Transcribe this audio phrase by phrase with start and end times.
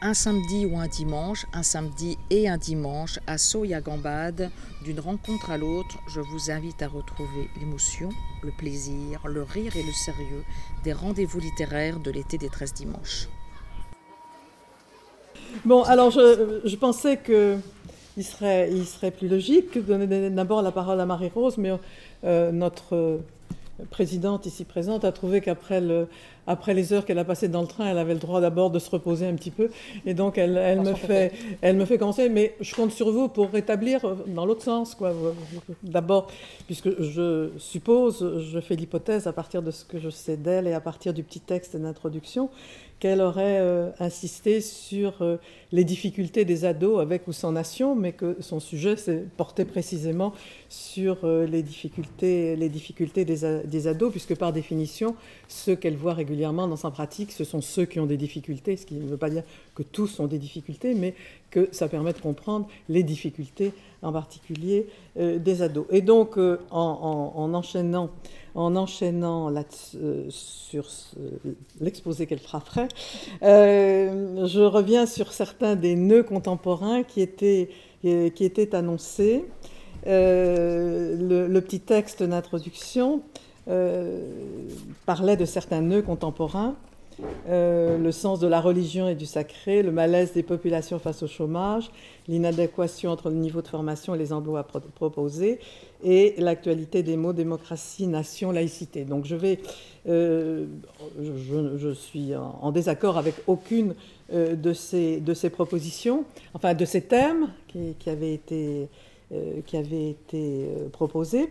[0.00, 4.50] un samedi ou un dimanche, un samedi et un dimanche, à Soya-Gambade,
[4.84, 8.10] d'une rencontre à l'autre, je vous invite à retrouver l'émotion,
[8.42, 10.44] le plaisir, le rire et le sérieux
[10.84, 13.28] des rendez-vous littéraires de l'été des 13 dimanches.
[15.64, 17.56] Bon, alors je, pensais que
[18.16, 21.72] il serait, il serait plus logique de donner d'abord la parole à Marie-Rose, mais
[22.24, 23.20] euh, notre
[23.90, 26.08] présidente ici présente a trouvé qu'après le,
[26.46, 28.78] après les heures qu'elle a passées dans le train, elle avait le droit d'abord de
[28.78, 29.70] se reposer un petit peu.
[30.06, 32.28] Et donc, elle, elle me, fait, elle me fait commencer.
[32.28, 34.94] Mais je compte sur vous pour rétablir dans l'autre sens.
[34.94, 35.12] Quoi.
[35.82, 36.28] D'abord,
[36.66, 40.72] puisque je suppose, je fais l'hypothèse à partir de ce que je sais d'elle et
[40.72, 42.50] à partir du petit texte d'introduction,
[42.98, 45.36] qu'elle aurait euh, insisté sur euh,
[45.70, 50.32] les difficultés des ados avec ou sans nation, mais que son sujet s'est porté précisément
[50.68, 55.14] sur euh, les difficultés, des, ados, puisque par définition,
[55.46, 58.86] ceux qu'elle voit régulièrement dans sa pratique, ce sont ceux qui ont des difficultés, ce
[58.86, 61.14] qui ne veut pas dire que tous ont des difficultés, mais
[61.50, 65.86] que ça permet de comprendre les difficultés en particulier des ados.
[65.90, 68.10] Et donc, en, en enchaînant
[68.58, 70.88] en enchaînant euh, sur
[71.80, 72.62] l'exposé qu'elle fera
[73.42, 77.68] euh, je reviens sur certains des nœuds contemporains qui étaient,
[78.04, 79.44] euh, qui étaient annoncés.
[80.04, 83.22] le, petit texte d'introduction
[85.06, 86.74] parlait de certains nœuds contemporains
[87.48, 91.26] euh, le sens de la religion et du sacré, le malaise des populations face au
[91.26, 91.90] chômage,
[92.28, 95.58] l'inadéquation entre le niveau de formation et les emplois proposés,
[96.04, 99.04] et l'actualité des mots démocratie, nation, laïcité.
[99.04, 99.58] Donc je vais,
[100.08, 100.66] euh,
[101.20, 103.94] je, suis en, désaccord avec aucune
[104.32, 108.88] euh, de, ces, de ces propositions, enfin de ces thèmes qui, avaient été,
[109.66, 111.48] qui avaient été proposés.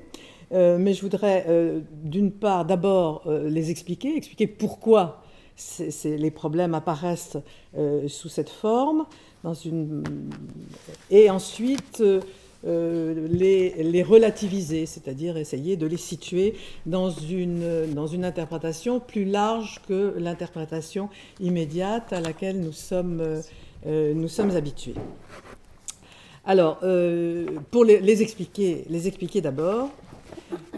[0.52, 1.46] mais je voudrais
[1.92, 5.22] d'une part d'abord les expliquer, expliquer pourquoi
[6.04, 7.38] les problèmes apparaissent
[7.78, 9.06] euh, sous cette forme,
[9.44, 10.04] dans une,
[11.10, 12.04] et ensuite
[12.66, 19.82] euh, les, relativiser, c'est-à-dire essayer de les situer dans une, dans une interprétation plus large
[19.88, 21.10] que l'interprétation
[21.40, 23.22] immédiate à laquelle nous sommes,
[23.86, 24.96] euh, nous sommes habitués.
[26.46, 26.80] Alors,
[27.72, 29.90] pour les, expliquer, les expliquer d'abord,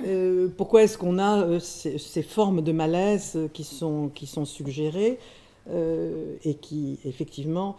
[0.06, 5.18] euh, pourquoi est-ce qu'on a euh, ces, formes de malaise qui sont, qui sont suggérées
[5.70, 7.76] euh, et qui effectivement,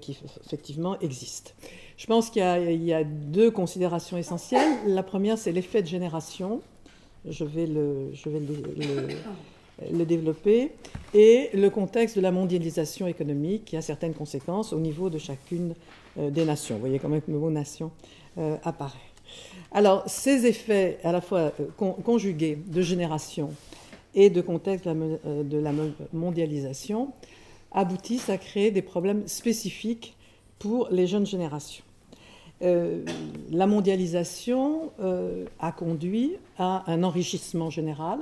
[0.00, 1.52] qui effectivement existent?
[1.96, 4.76] Je pense qu'il y, a deux considérations essentielles.
[4.86, 6.60] La première, c'est l'effet de génération.
[7.28, 8.40] Je vais, le, je vais
[9.90, 10.72] le, développer.
[11.14, 15.74] Et le contexte de la mondialisation économique qui a certaines conséquences au niveau de chacune
[16.18, 16.74] des nations.
[16.76, 17.90] Vous voyez quand même que le mot nation
[18.62, 19.05] apparaît.
[19.72, 23.50] Alors, ces effets à la fois euh, conjugués de génération
[24.14, 27.12] et de contexte de la, euh, mondialisation
[27.72, 30.16] aboutissent à créer des problèmes spécifiques
[30.58, 31.84] pour les jeunes générations.
[32.62, 33.04] Euh,
[33.50, 34.92] la mondialisation
[35.60, 38.20] a conduit à un enrichissement général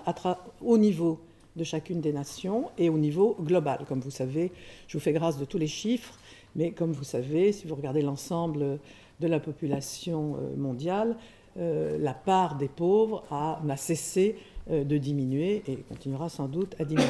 [0.60, 1.20] au niveau
[1.54, 3.84] de chacune des nations et au niveau global.
[3.86, 4.50] Comme vous savez,
[4.88, 6.18] je vous fais grâce de tous les chiffres,
[6.56, 8.80] mais comme vous savez, si vous regardez l'ensemble
[9.20, 11.16] de la population mondiale,
[11.56, 13.22] euh, la part des pauvres
[13.62, 14.36] n'a cessé
[14.70, 17.08] euh, de diminuer et continuera sans doute à diminuer.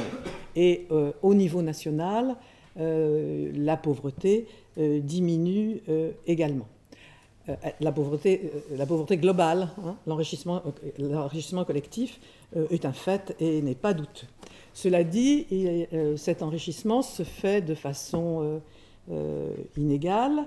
[0.55, 2.37] Et euh, au niveau national,
[2.77, 5.81] la pauvreté diminue
[6.27, 6.67] également.
[7.79, 12.19] La pauvreté, la pauvreté globale, hein, l'enrichissement collectif
[12.73, 14.27] est un fait et n'est pas douteux.
[14.73, 15.47] Cela dit,
[16.17, 18.61] cet enrichissement se fait de façon
[19.77, 20.45] inégale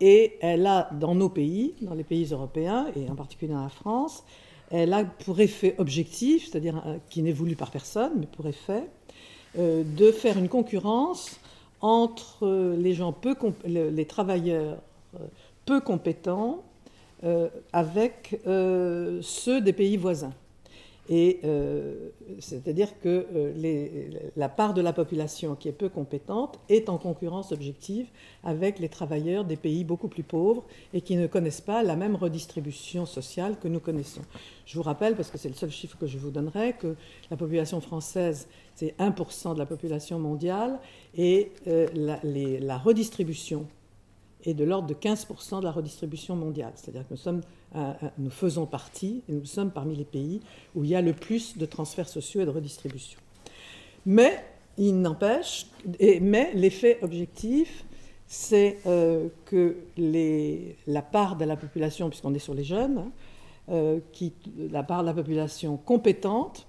[0.00, 3.68] et elle a, dans nos pays, dans les pays européens, et en particulier dans la
[3.68, 4.24] France,
[4.70, 8.84] elle a pour effet objectif, c'est-à-dire euh, qui n'est voulu par personne, mais pour effet,
[9.58, 11.40] euh, de faire une concurrence
[11.80, 14.78] entre les gens peu, les travailleurs
[15.14, 15.26] euh,
[15.64, 16.62] peu compétents
[17.72, 20.32] avec ceux des pays voisins.
[21.10, 26.90] Et euh, c'est-à-dire que euh, la part de la population qui est peu compétente est
[26.90, 28.08] en concurrence objective
[28.44, 32.14] avec les travailleurs des pays beaucoup plus pauvres et qui ne connaissent pas la même
[32.14, 34.20] redistribution sociale que nous connaissons.
[34.66, 36.94] Je vous rappelle, parce que c'est le seul chiffre que je vous donnerai, que
[37.30, 40.78] la population française, c'est 1% de la population mondiale
[41.16, 43.66] et euh, la redistribution
[44.44, 46.72] est de l'ordre de 15% de la redistribution mondiale.
[46.76, 47.40] C'est-à-dire que nous sommes
[47.74, 50.40] nous faisons partie, et nous sommes parmi les pays
[50.74, 53.20] où il y a le plus de transferts sociaux et de redistribution.
[54.06, 54.42] Mais
[54.78, 55.66] il n'empêche,
[56.20, 57.84] mais l'effet objectif,
[58.26, 59.76] c'est euh, que
[60.86, 63.10] la part de la population, puisqu'on est sur les jeunes, hein,
[63.70, 64.32] euh, qui,
[64.70, 66.66] la part de la population compétente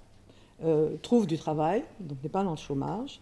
[0.64, 3.22] euh, trouve du travail, donc n'est pas dans le chômage,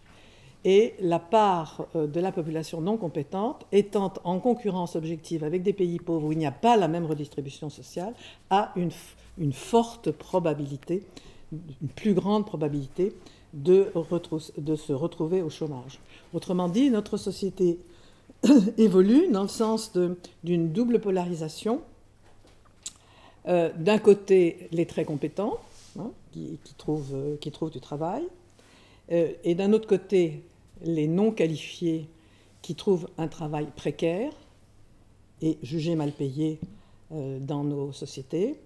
[0.70, 5.98] et la part de la population non compétente étant en concurrence objective avec des pays
[5.98, 8.12] pauvres où il n'y a pas la même redistribution sociale,
[8.50, 8.90] a une,
[9.54, 11.04] forte probabilité,
[11.52, 13.14] une plus grande probabilité
[13.54, 13.90] de,
[14.76, 16.00] se retrouver au chômage.
[16.34, 17.78] Autrement dit, notre société
[18.76, 19.96] évolue dans le sens
[20.44, 21.80] d'une double polarisation.
[23.46, 25.56] Euh, d'un côté, les très compétents,
[25.98, 28.24] hein, qui, trouvent, euh, qui, trouvent, du travail,
[29.10, 30.42] euh, et d'un autre côté,
[30.82, 32.08] les non qualifiés,
[32.62, 34.32] qui trouvent un travail précaire
[35.40, 36.58] et jugé mal payé
[37.10, 38.56] dans nos sociétés.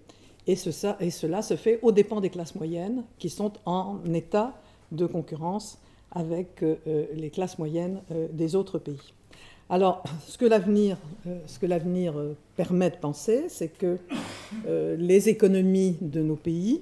[0.47, 0.69] Et, ce,
[0.99, 4.59] et, cela se fait aux dépens des classes moyennes, qui sont en état
[4.91, 5.77] de concurrence
[6.11, 8.01] avec les classes moyennes
[8.31, 9.13] des autres pays.
[9.69, 13.97] Alors, ce que l'avenir, euh, euh, permet de penser, c'est que
[14.67, 16.81] euh, les économies de nos pays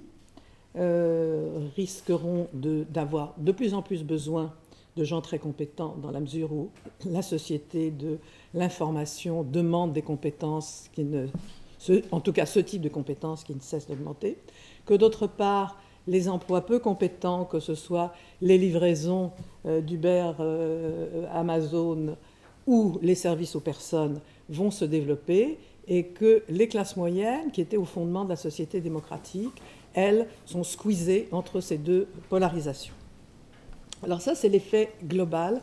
[1.75, 4.53] risqueront d'avoir de, plus en plus besoin
[4.97, 6.69] de gens très compétents dans la mesure où
[7.05, 8.17] la société de
[8.53, 11.27] l'information demande des compétences qui ne,
[12.11, 14.37] en tout cas ce type de compétences qui ne cessent d'augmenter,
[14.85, 15.77] que d'autre part
[16.07, 19.31] les emplois peu compétents, que ce soit les livraisons
[19.65, 20.31] d'Uber,
[21.31, 22.17] Amazon,
[22.65, 27.77] où les services aux personnes vont se développer et que les classes moyennes, qui étaient
[27.77, 29.61] au fondement de la société démocratique,
[29.93, 32.93] elles sont squeezées entre ces deux polarisations.
[34.03, 35.61] Alors ça, c'est l'effet global,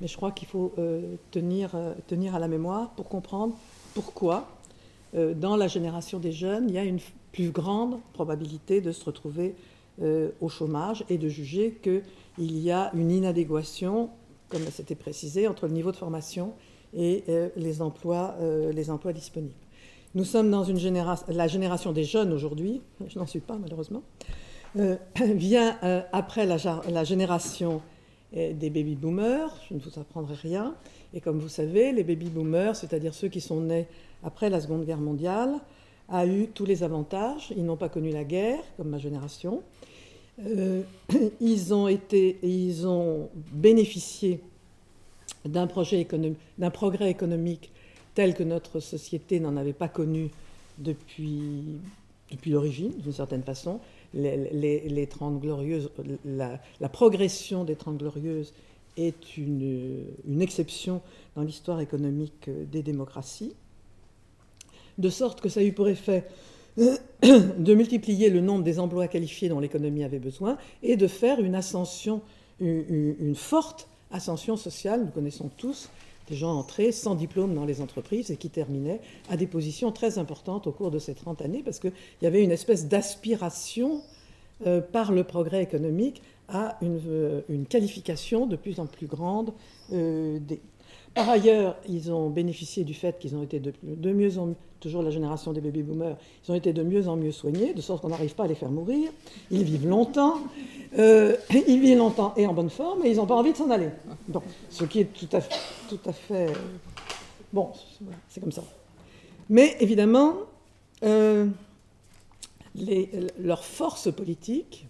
[0.00, 3.56] mais je crois qu'il faut euh, tenir, euh, tenir à la mémoire pour comprendre
[3.94, 4.48] pourquoi,
[5.14, 7.00] euh, dans la génération des jeunes, il y a une
[7.32, 9.54] plus grande probabilité de se retrouver
[10.40, 14.10] au chômage et de juger qu'il y a une inadéquation
[14.48, 16.52] comme c'était précisé, entre le niveau de formation
[16.96, 17.24] et
[17.56, 18.36] les, emplois,
[18.72, 19.56] les emplois disponibles.
[20.14, 20.78] Nous sommes dans une
[21.28, 24.04] la génération des jeunes aujourd'hui, je n'en suis pas malheureusement,
[25.20, 25.78] vient
[26.12, 27.80] après la, génération
[28.32, 30.74] des baby boomers, je ne vous apprendrai rien,
[31.14, 33.86] et comme vous savez, les baby boomers, c'est-à-dire ceux qui sont nés
[34.22, 35.58] après la Seconde Guerre mondiale,
[36.08, 37.52] a eu tous les avantages.
[37.56, 39.62] Ils n'ont pas connu la guerre, comme ma génération.
[40.44, 40.82] Euh,
[41.40, 44.40] ils, ont été, ils ont bénéficié
[45.44, 46.00] d'un progrès
[47.10, 47.70] économique
[48.14, 50.30] tel que notre société n'en avait pas connu
[50.78, 51.78] depuis,
[52.30, 53.80] depuis l'origine, d'une certaine façon.
[54.14, 54.38] La,
[56.90, 58.52] progression des Trente glorieuses
[58.96, 61.02] est une, une exception
[61.36, 63.54] dans l'histoire économique des démocraties,
[64.98, 66.24] de sorte que ça a eu pour effet
[66.78, 71.54] de multiplier le nombre des emplois qualifiés dont l'économie avait besoin et de faire une
[71.54, 72.22] ascension,
[72.60, 75.04] une, forte ascension sociale.
[75.04, 75.90] Nous connaissons tous
[76.28, 80.18] des gens entrés sans diplôme dans les entreprises et qui terminaient à des positions très
[80.18, 81.92] importantes au cours de ces 30 années parce qu'il
[82.22, 84.02] y avait une espèce d'aspiration
[84.66, 89.52] euh, par le progrès économique à une, euh, qualification de plus en plus grande
[89.92, 90.38] euh,
[91.18, 93.72] par ailleurs, ils ont bénéficié du fait qu'ils ont été de,
[94.12, 96.16] mieux en mieux, toujours la génération des baby boomers,
[96.46, 98.54] ils ont été de mieux en mieux soignés, de sorte qu'on n'arrive pas à les
[98.54, 99.10] faire mourir.
[99.50, 100.38] Ils vivent longtemps,
[100.96, 101.34] euh,
[101.66, 103.88] ils vivent longtemps et en bonne forme, et ils n'ont pas envie de s'en aller.
[104.70, 105.40] Ce qui est tout à,
[105.88, 106.52] tout à fait.
[107.52, 107.70] bon,
[108.28, 108.62] c'est comme ça.
[109.50, 110.34] Mais évidemment,
[111.02, 111.48] euh,
[113.40, 114.86] leur force politique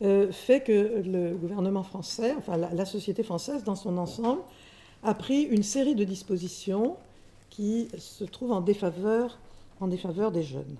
[0.00, 4.40] euh, fait que le gouvernement français, enfin la société française dans son ensemble,
[5.04, 6.96] a pris une série de dispositions
[7.50, 9.38] qui se trouvent en défaveur,
[9.80, 10.76] en défaveur des jeunes.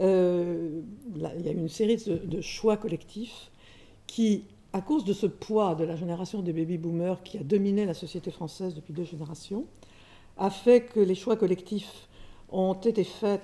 [0.00, 0.80] Euh,
[1.14, 3.50] il y a une série de, choix collectifs
[4.06, 7.94] qui, à cause de ce poids de la génération des baby-boomers qui a dominé la
[7.94, 9.66] société française depuis deux générations,
[10.36, 12.08] a fait que les choix collectifs
[12.50, 13.40] ont été faits,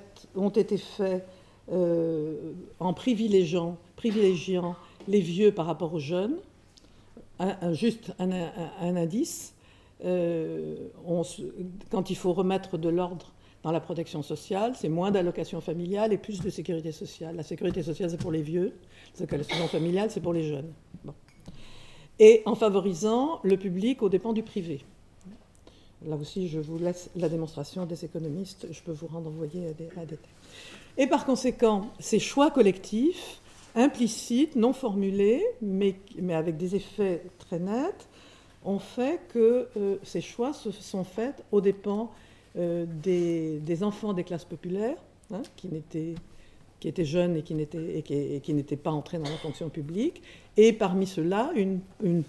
[1.71, 4.75] euh, en privilégiant, privilégiant
[5.07, 6.37] les vieux par rapport aux jeunes.
[7.73, 9.55] juste un indice,
[10.05, 10.89] euh,
[11.91, 16.19] quand il faut remettre de l'ordre dans la protection sociale, c'est moins d'allocations familiales et
[16.19, 17.37] plus de sécurité sociale.
[17.37, 18.73] La sécurité sociale, c'est pour les vieux,
[19.19, 20.73] l'allocation familiale, c'est pour les jeunes.
[22.19, 24.83] Et en favorisant le public aux dépens du privé.
[26.07, 29.73] Là aussi, je vous laisse la démonstration des économistes, je peux vous rendre envoyé à
[29.75, 30.19] des, des
[30.97, 33.41] Et par conséquent, ces choix collectifs,
[33.75, 35.95] implicites, non formulés, mais
[36.31, 38.09] avec des effets très nets,
[38.65, 42.11] ont fait que euh, ces choix se sont faits aux dépens
[42.59, 44.99] euh, des, enfants des classes populaires,
[45.33, 45.71] hein, qui,
[46.85, 50.23] étaient jeunes et qui n'étaient pas entrés dans la fonction publique,
[50.57, 51.81] et parmi ceux-là, une,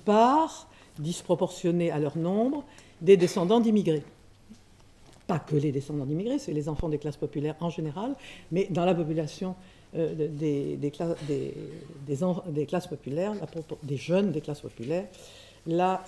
[0.05, 0.69] part
[0.99, 2.63] disproportionnée à leur nombre
[3.01, 4.03] des descendants d'immigrés.
[5.25, 8.15] Pas que les descendants d'immigrés, c'est les enfants des classes populaires en général,
[8.51, 9.55] mais dans la population
[9.95, 10.91] euh, des,
[12.67, 13.33] classes populaires,
[13.83, 15.07] des jeunes des classes populaires,
[15.67, 16.03] la,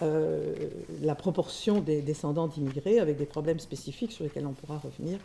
[1.01, 5.19] la proportion des descendants d'immigrés avec des problèmes spécifiques sur lesquels on pourra revenir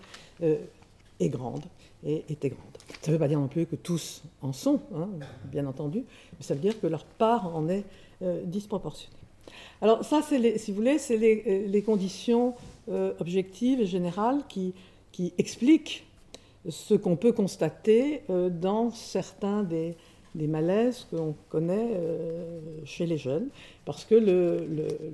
[1.21, 1.65] est grande
[2.05, 2.77] et était grande.
[3.03, 5.09] Ça ne veut pas dire non plus que tous en sont, hein,
[5.47, 6.05] bien entendu,
[6.39, 7.85] mais ça veut dire que leur part en est
[8.45, 9.19] disproportionnée.
[9.81, 12.55] Alors ça, si vous voulez, c'est les, conditions
[12.89, 14.75] objectives et générales qui,
[15.37, 16.07] expliquent
[16.69, 19.97] ce qu'on peut constater euh, dans certains des,
[20.47, 23.49] malaises qu'on connaît euh, chez les jeunes,
[23.85, 24.15] parce que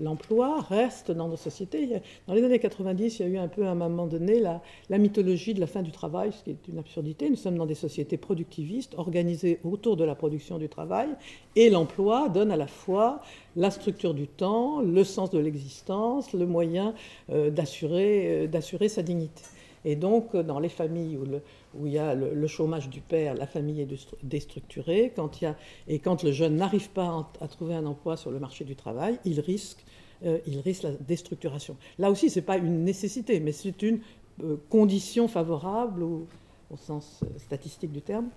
[0.03, 1.89] l'emploi reste dans nos sociétés.
[2.27, 4.61] Dans les années 90, il y a eu un peu à un moment donné la,
[4.99, 7.31] mythologie de la fin du travail, ce qui est une absurdité.
[7.31, 11.09] Nous sommes dans des sociétés productivistes organisées autour de la production du travail,
[11.57, 13.21] et l'emploi donne à la fois
[13.57, 16.95] la structure du temps, le sens de l'existence, le moyen
[17.31, 19.43] euh, d'assurer sa dignité.
[19.85, 21.43] Et donc, dans les familles où, le,
[21.79, 23.89] où il y a le, chômage du père, la famille est
[24.23, 25.13] déstructurée,
[25.89, 29.19] et quand le jeune n'arrive pas à, trouver un emploi sur le marché du travail,
[29.25, 29.85] il risque,
[30.25, 30.39] euh,
[30.83, 31.77] la déstructuration.
[31.99, 34.01] Là aussi, ce n'est pas une nécessité, mais c'est une
[34.43, 36.27] euh, condition favorable au,
[36.77, 38.29] sens euh, statistique du terme,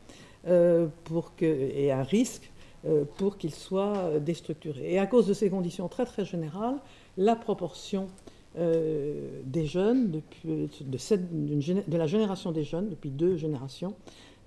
[0.45, 2.51] et un risque
[3.17, 4.93] pour qu'il soit déstructuré.
[4.93, 6.77] Et à cause de ces conditions très très générales,
[7.17, 8.07] la proportion
[8.59, 13.93] euh, des jeunes, depuis, de, la génération des jeunes, depuis deux générations,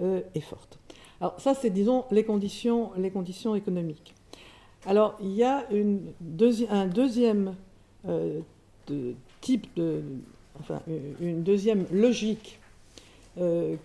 [0.00, 0.80] euh, est forte.
[1.20, 4.14] Alors ça, c'est, disons, les conditions, les conditions économiques.
[4.84, 7.54] Alors, il y a un deuxième
[8.08, 8.40] euh,
[9.40, 10.02] type de...
[10.58, 10.82] Enfin,
[11.20, 12.58] une deuxième logique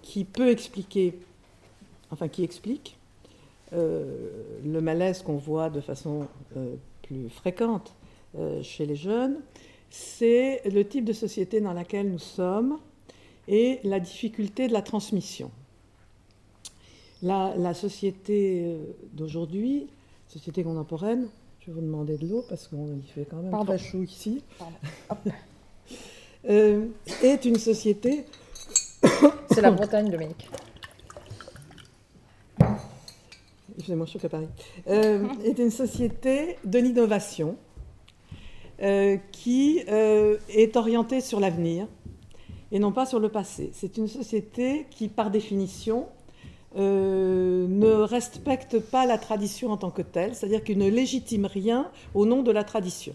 [0.02, 1.18] qui peut expliquer,
[2.12, 2.98] enfin, qui explique
[3.72, 6.28] le malaise qu'on voit de façon
[7.04, 7.94] plus fréquente
[8.62, 9.38] chez les jeunes,
[9.90, 12.80] c'est le type de société dans laquelle nous sommes
[13.48, 15.52] et la difficulté de la transmission.
[17.22, 18.78] La, société euh,
[19.14, 19.88] d'aujourd'hui,
[20.28, 21.28] société contemporaine,
[21.62, 24.44] je vais vous demander de l'eau parce qu'il fait quand même très chaud ici,
[26.50, 26.86] euh,
[27.24, 28.26] est une société...
[29.52, 30.50] C'est la Bretagne, Dominique.
[33.78, 34.48] Il fait moins chaud qu'à Paris.
[34.88, 37.58] Euh, est une société de l'innovation
[38.82, 41.88] euh, qui euh, est orientée sur l'avenir
[42.74, 43.70] et non pas sur le passé.
[43.72, 46.08] C'est une société qui, par définition,
[46.76, 51.90] euh, ne respecte pas la tradition en tant que telle, c'est-à-dire qu'il ne légitime rien
[52.14, 53.14] au nom de la tradition.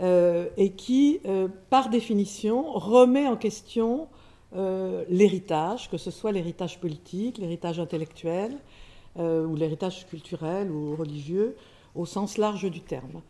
[0.00, 1.20] et qui,
[1.68, 4.06] par définition, remet en question
[5.08, 8.56] l'héritage, que ce soit l'héritage politique, l'héritage intellectuel,
[9.18, 11.56] ou l'héritage culturel ou religieux,
[11.94, 13.20] au sens large du terme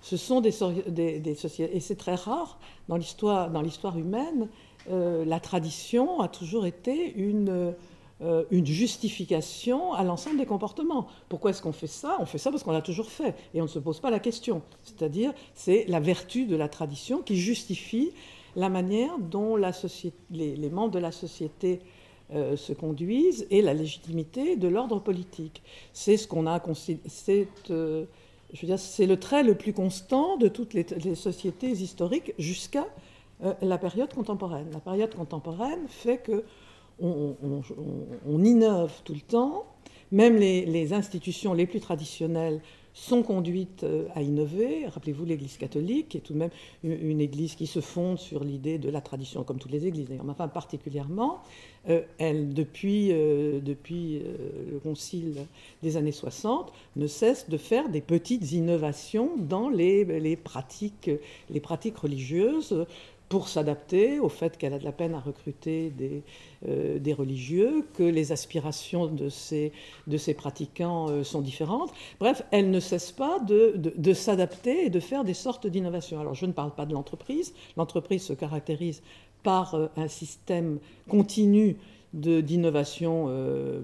[0.00, 4.48] ce sont des, sociétés, et c'est très rare dans l'histoire, dans l'histoire humaine,
[4.90, 7.74] euh, la tradition a toujours été une,
[8.22, 11.06] euh, une justification à l'ensemble des comportements.
[11.28, 12.16] Pourquoi est-ce qu'on fait ça?
[12.18, 14.20] On fait ça parce qu'on l'a toujours fait, et on ne se pose pas la
[14.20, 14.62] question.
[14.82, 18.12] C'est-à-dire, c'est la vertu de la tradition qui justifie
[18.56, 21.80] la manière dont les, membres de la société
[22.32, 25.62] euh, se conduisent et la légitimité de l'ordre politique.
[25.92, 26.60] C'est ce qu'on a...
[28.52, 32.86] je veux dire, c'est le trait le plus constant de toutes les, sociétés historiques jusqu'à
[33.44, 34.68] euh, la période contemporaine.
[34.72, 36.44] La période contemporaine fait que
[37.02, 39.64] on, innove tout le temps,
[40.12, 42.60] même les, institutions les plus traditionnelles
[43.00, 44.86] sont conduites euh, à innover.
[44.86, 46.50] Rappelez-vous l'Église catholique, est tout de même
[46.84, 50.24] une, Église qui se fonde sur l'idée de la tradition, comme toutes les Églises d'ailleurs,
[50.24, 51.40] mais enfin particulièrement,
[51.88, 54.20] euh, elle, depuis, euh, depuis
[54.70, 55.46] le Concile
[55.82, 61.10] des années 60, ne cesse de faire des petites innovations dans les, les pratiques,
[61.48, 62.84] les pratiques religieuses
[63.30, 66.24] pour s'adapter au fait qu'elle a de la peine à recruter des,
[66.68, 69.72] euh, religieux, que les aspirations de ces,
[70.36, 71.92] pratiquants euh, sont différentes.
[72.18, 76.20] Bref, elle ne cesse pas de, s'adapter et de faire des sortes d'innovations.
[76.20, 77.54] Alors je ne parle pas de l'entreprise.
[77.76, 79.00] L'entreprise se caractérise
[79.44, 81.76] par euh, un système continu
[82.12, 83.28] d'innovation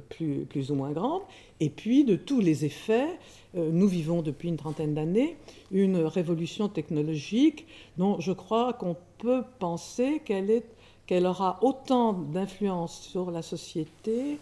[0.09, 1.23] plus, plus ou moins grande,
[1.61, 3.07] et puis de tous les effets
[3.57, 5.37] nous vivons depuis une trentaine d'années
[5.71, 13.43] une révolution technologique dont je crois qu'on peut penser qu'elle aura autant d'influence sur la
[13.43, 14.39] société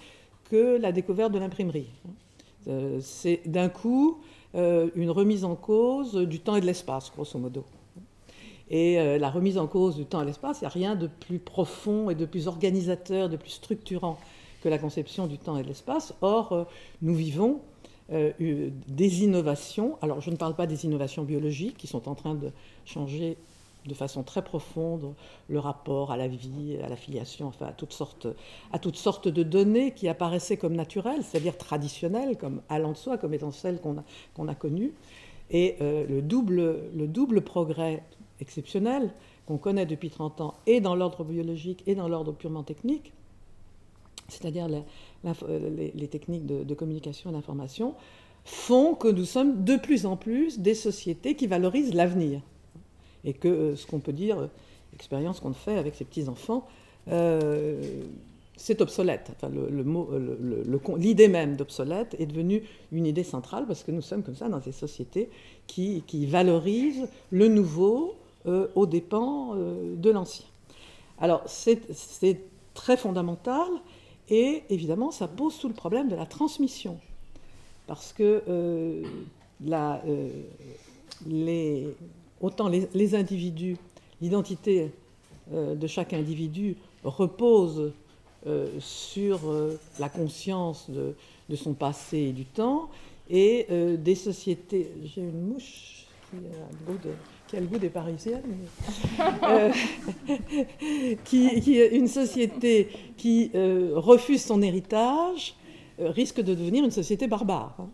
[0.50, 1.88] que la découverte de l'imprimerie.
[2.68, 4.18] Euh, c'est d'un coup
[4.54, 7.64] euh, une remise en cause du temps et de l'espace, grosso modo.
[8.70, 11.06] Et la remise en cause du temps et de l'espace, il n'y a rien de
[11.06, 14.18] plus profond et de plus organisateur, de plus structurant
[14.62, 16.14] que la conception du temps et de l'espace.
[16.22, 16.66] Or,
[17.02, 17.60] nous vivons
[18.12, 18.32] euh,
[18.86, 19.96] des innovations.
[20.02, 22.50] Alors, je ne parle pas des innovations biologiques qui sont en train de
[22.84, 23.36] changer
[23.86, 25.14] de façon très profonde
[25.48, 28.26] le rapport à la vie, à la filiation, enfin à toutes sortes,
[28.72, 33.18] à toutes sortes de données qui apparaissaient comme naturelles, c'est-à-dire traditionnelles, comme allant de soi,
[33.18, 34.94] comme étant celles qu'on a, a connues.
[35.50, 38.02] Et le, double, le double progrès
[38.40, 39.12] exceptionnel
[39.46, 43.12] qu'on connaît depuis 30 ans, et dans l'ordre biologique et dans l'ordre purement technique,
[44.28, 47.94] c'est-à-dire les, techniques de, communication et d'information,
[48.44, 52.40] font que nous sommes de plus en plus des sociétés qui valorisent l'avenir.
[53.24, 54.46] Et que euh, ce qu'on peut dire, euh,
[54.92, 56.66] l'expérience qu'on fait avec ces petits-enfants,
[57.08, 58.02] euh,
[58.56, 59.32] c'est obsolète.
[60.98, 62.62] l'idée même d'obsolète est devenue
[62.92, 65.28] une idée centrale parce que nous sommes comme ça dans des sociétés
[65.66, 68.14] qui, valorisent le nouveau
[68.46, 70.46] aux dépens de l'ancien.
[71.18, 71.80] Alors c'est
[72.74, 73.66] très fondamental
[74.28, 76.98] et évidemment ça pose tout le problème de la transmission
[77.86, 79.02] parce que euh,
[81.26, 81.90] euh,
[82.40, 83.76] autant les, individus,
[84.20, 84.90] l'identité
[85.52, 87.92] euh, de chaque individu repose
[88.78, 89.40] sur
[89.98, 92.90] la conscience de, son passé et du temps,
[93.30, 93.66] et
[93.96, 94.92] des sociétés.
[95.02, 96.40] J'ai une mouche qui a,
[96.70, 96.98] le goût
[97.52, 98.42] le goût des Parisiennes,
[101.24, 105.54] qui, une société qui refuse son héritage
[106.00, 107.76] euh, risque de devenir une société barbare.
[107.78, 107.88] Hein.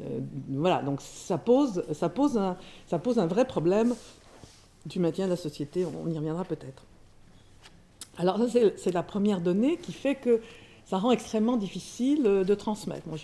[0.00, 3.96] Euh, voilà, donc ça pose, ça, pose un, ça pose un vrai problème
[4.86, 6.84] du maintien de la société, on y reviendra peut-être.
[8.18, 10.40] Alors ça, c'est la première donnée qui fait que
[10.84, 13.08] ça rend extrêmement difficile de transmettre.
[13.08, 13.18] Moi,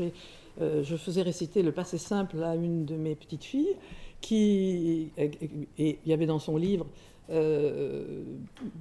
[0.60, 3.76] euh, je faisais réciter le passé simple à une de mes petites filles,
[4.20, 6.86] qui, et il y avait dans son livre
[7.32, 8.24] euh,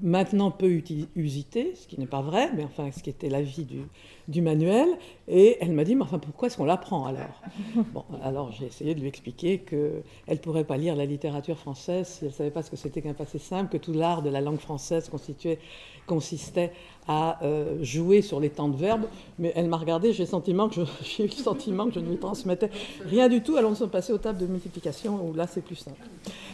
[0.01, 0.81] maintenant peu
[1.15, 3.81] usité, ce qui n'est pas vrai, mais enfin ce qui était l'avis du,
[4.27, 4.87] du manuel.
[5.27, 7.43] Et elle m'a dit, mais enfin pourquoi est-ce qu'on l'apprend alors?
[7.93, 12.07] Bon, alors j'ai essayé de lui expliquer qu'elle ne pourrait pas lire la littérature française
[12.07, 14.31] si elle ne savait pas ce que c'était qu'un passé simple, que tout l'art de
[14.31, 15.59] la langue française constituait,
[16.07, 16.71] consistait
[17.11, 19.05] à euh, jouer sur les temps de verbe.
[19.39, 22.69] Mais elle m'a regardé, j'ai, eu le sentiment que je ne lui transmettais
[23.03, 23.57] rien du tout.
[23.57, 25.99] Alors nous sommes passés aux tables de multiplication où là c'est plus simple?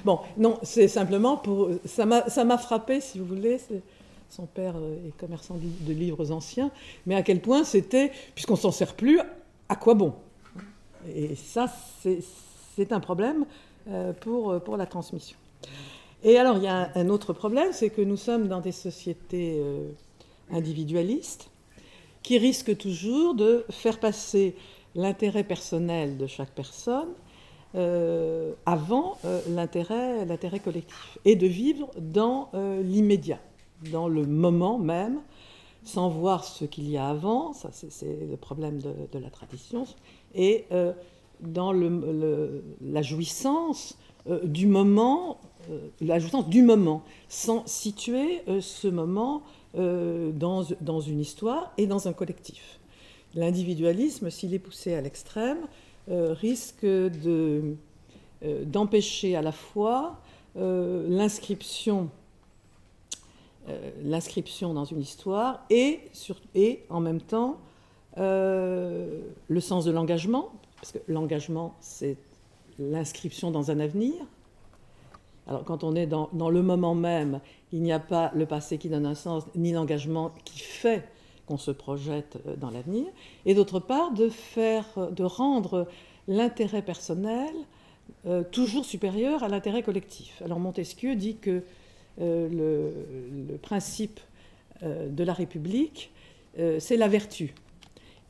[0.06, 1.70] Bon, non, c'est simplement pour.
[1.84, 3.60] Ça m'a frappé, si vous voulez.
[4.30, 4.76] Son père
[5.06, 6.72] est commerçant de livres anciens,
[7.06, 9.20] mais à quel point c'était, puisqu'on s'en sert plus,
[9.70, 10.14] à quoi bon?
[11.14, 11.68] Et ça,
[12.76, 13.46] c'est un problème
[13.90, 15.38] euh, pour, pour la transmission.
[16.24, 19.62] Et alors, il y a un autre problème, c'est que nous sommes dans des sociétés
[20.52, 21.50] individualistes
[22.24, 24.56] qui risquent toujours de faire passer
[24.96, 27.10] l'intérêt personnel de chaque personne
[27.76, 30.26] euh, avant euh, l'intérêt,
[30.64, 33.40] collectif et de vivre dans euh, l'immédiat,
[33.92, 35.20] dans le moment même,
[35.84, 39.86] sans voir ce qu'il y a avant, ça c'est, le problème de, la tradition,
[40.34, 40.66] et
[41.42, 43.98] dans la jouissance
[44.44, 45.38] du moment,
[46.02, 49.44] la jouissance du moment, sans situer ce moment
[49.76, 52.80] dans, dans une histoire et dans un collectif.
[53.36, 55.68] L'individualisme, s'il est poussé à l'extrême,
[56.08, 57.74] euh, risque euh,
[58.42, 60.18] d'empêcher à la fois
[60.58, 62.10] euh, l'inscription
[64.04, 66.02] l'inscription dans une histoire et,
[66.92, 67.58] en même temps
[68.16, 72.16] le sens de l'engagement, parce que l'engagement, c'est
[72.78, 74.14] l'inscription dans un avenir.
[75.48, 77.40] Alors quand on est dans, le moment même,
[77.76, 81.04] il n'y a pas le passé qui donne un sens, ni l'engagement qui fait
[81.46, 83.06] qu'on se projette euh, dans l'avenir,
[83.46, 85.86] et d'autre part de, faire, euh, de rendre
[86.30, 87.54] l'intérêt personnel
[88.28, 90.42] euh, toujours supérieur à l'intérêt collectif.
[90.44, 91.64] Alors Montesquieu dit que
[92.18, 92.94] le,
[93.62, 94.22] principe
[94.82, 96.14] de la République,
[96.80, 97.54] c'est la vertu.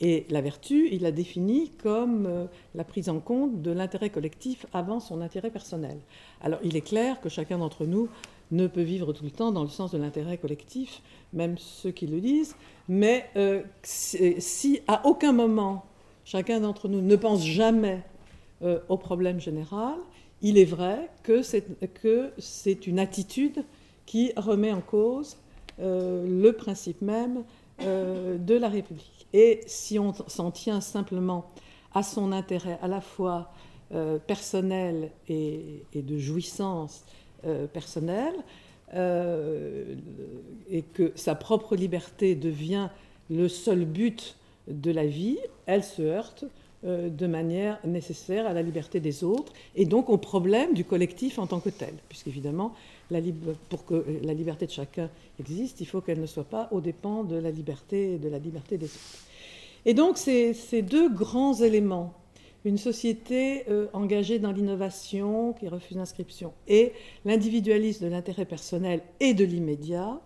[0.01, 4.99] Et la vertu, il la définit comme la prise en compte de l'intérêt collectif avant
[4.99, 5.99] son intérêt personnel.
[6.41, 8.09] Alors il est clair que chacun d'entre nous
[8.51, 11.01] ne peut vivre tout le temps dans le sens de l'intérêt collectif,
[11.33, 12.55] même ceux qui le disent,
[12.87, 15.85] mais euh, si à aucun moment
[16.23, 18.01] chacun d'entre nous ne pense jamais
[18.61, 19.95] euh, au problème général,
[20.41, 23.63] il est vrai que c'est une attitude
[24.05, 25.37] qui remet en cause
[25.79, 27.43] euh, le principe même
[27.79, 29.27] de la République.
[29.33, 31.47] Et si on s'en tient simplement
[31.93, 33.51] à son intérêt à la fois
[34.27, 37.03] personnel et, de jouissance
[37.73, 38.35] personnelle,
[38.93, 39.95] euh,
[40.69, 42.89] et que sa propre liberté devient
[43.29, 44.35] le seul but
[44.67, 46.45] de la vie, elle se heurte
[46.85, 51.39] euh, de manière nécessaire à la liberté des autres et donc au problème du collectif
[51.39, 51.95] en tant que tel.
[52.09, 52.73] Puisqu'évidemment,
[53.69, 57.23] pour que la liberté de chacun existe, il faut qu'elle ne soit pas aux dépens
[57.23, 59.25] de la liberté, de la liberté des autres.
[59.85, 62.13] Et donc ces deux grands éléments
[62.65, 69.35] une société euh, engagée dans l'innovation qui refuse l'inscription et l'individualisme de l'intérêt personnel et
[69.35, 70.19] de l'immédiat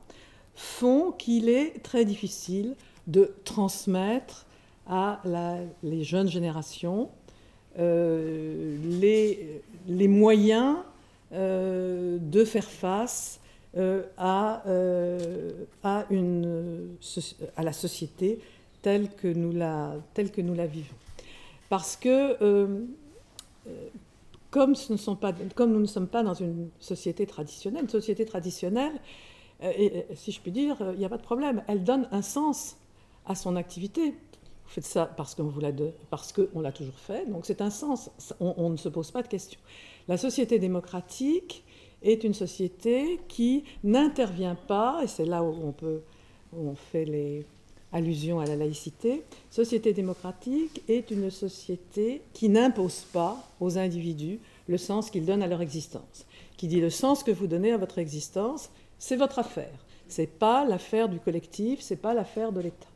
[0.56, 2.76] font qu'il est très difficile
[3.08, 4.46] de transmettre
[4.88, 5.22] à
[5.84, 7.10] les jeunes générations
[7.78, 10.78] euh, les, moyens
[11.32, 13.40] de faire face
[14.18, 14.64] à,
[17.58, 18.40] la société
[18.82, 20.96] telle que nous la vivons.
[21.70, 22.38] Parce que
[24.98, 29.00] sont pas, comme nous ne sommes pas dans une société traditionnelle, une société traditionnelle,
[29.64, 32.22] euh, et, si je puis dire, il n'y a pas de problème, elle donne un
[32.22, 32.78] sens
[33.26, 34.12] à son activité.
[34.12, 38.10] Vous faites ça parce qu'on vous l'a l'a toujours fait, donc c'est un sens.
[38.40, 39.60] On, on, ne se pose pas de questions.
[40.08, 41.64] La société démocratique
[42.02, 46.02] est une société qui n'intervient pas, et c'est là où on peut,
[46.54, 47.46] où on fait les,
[47.92, 54.78] allusion à la laïcité, société démocratique est une société qui n'impose pas aux individus le
[54.78, 56.26] sens qu'ils donnent à leur existence.
[56.58, 59.86] Qui dit le sens que vous donnez à votre existence, c'est votre affaire.
[60.08, 62.88] C'est pas l'affaire du collectif, c'est pas l'affaire de l'État.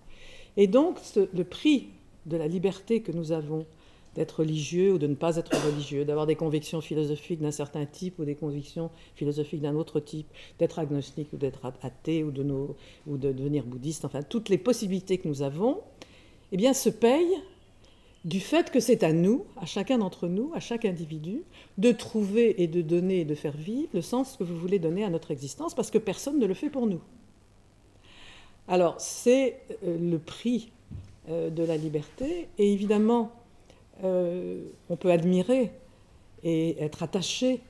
[0.57, 1.89] Et donc le prix
[2.25, 3.65] de la liberté que nous avons
[4.15, 8.19] d'être religieux ou de ne pas être religieux, d'avoir des convictions philosophiques d'un certain type
[8.19, 10.27] ou des convictions philosophiques d'un autre type,
[10.59, 15.41] d'être agnostique ou d'être athée ou de, devenir bouddhiste, enfin toutes les possibilités que nous
[15.41, 15.81] avons,
[16.51, 17.41] eh bien se payent
[18.25, 21.43] du fait que c'est à nous, à chacun d'entre nous, à chaque individu,
[21.77, 25.03] de trouver et de donner et de faire vivre le sens que vous voulez donner
[25.03, 27.01] à notre existence, parce que personne ne le fait pour nous.
[28.67, 30.71] Alors c'est euh, le prix
[31.29, 33.31] euh, de la liberté, et évidemment,
[34.03, 35.71] euh, on peut admirer
[36.43, 37.61] et être attaché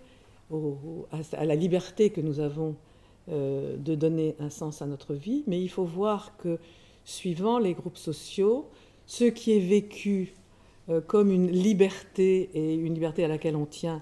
[0.51, 2.75] à, la liberté que nous avons
[3.29, 6.59] euh, de donner un sens à notre vie, mais il faut voir que
[7.03, 8.69] suivant les groupes sociaux,
[9.05, 10.33] ce qui est vécu
[10.89, 14.01] euh, comme une liberté et une liberté à laquelle on tient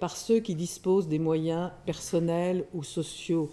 [0.00, 3.50] par ceux qui disposent des moyens personnels ou sociaux,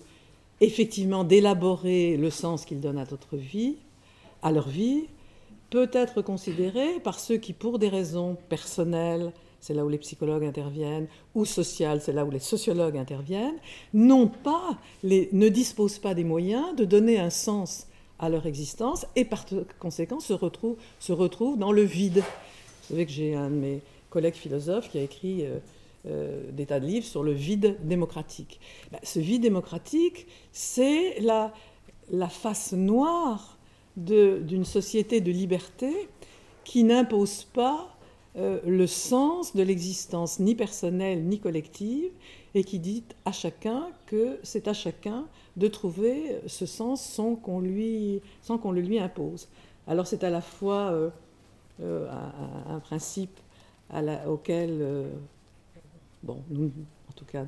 [0.61, 3.75] effectivement d'élaborer le sens qu'ils donnent à notre vie,
[4.41, 5.07] à leur vie,
[5.69, 10.45] peut être considéré par ceux qui, pour des raisons personnelles, c'est là où les psychologues
[10.45, 13.57] interviennent, ou sociales, c'est là où les sociologues interviennent,
[13.93, 17.87] n'ont pas ne disposent pas des moyens de donner un sens
[18.19, 19.45] à leur existence et par
[19.79, 22.17] conséquent se retrouvent, dans le vide.
[22.19, 25.57] Vous savez que j'ai un de mes collègues philosophes qui a écrit euh,
[26.07, 28.59] euh, des tas de livres sur le vide démocratique.
[28.91, 33.54] Ben, ce vide démocratique, c'est la face noire
[33.97, 36.09] d'une société de liberté
[36.63, 37.95] qui n'impose pas
[38.37, 42.11] euh, le sens de l'existence ni personnelle ni collective
[42.53, 47.61] et qui dit à chacun que c'est à chacun de trouver ce sens sans qu'on
[47.61, 49.47] lui, sans qu'on le lui impose.
[49.87, 51.09] Alors c'est à la fois euh,
[51.81, 52.09] euh,
[52.67, 53.39] un, principe
[54.27, 55.05] auquel,
[56.23, 57.45] bon, en tout cas,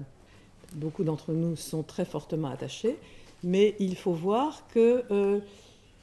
[0.76, 2.98] beaucoup d'entre nous sont très fortement attachés,
[3.44, 5.42] mais il faut voir que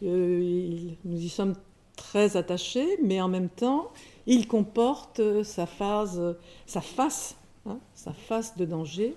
[0.03, 1.55] nous y sommes
[1.97, 3.91] très attachés, mais en même temps,
[4.27, 9.15] il comporte sa, phase, sa face, hein, sa face de danger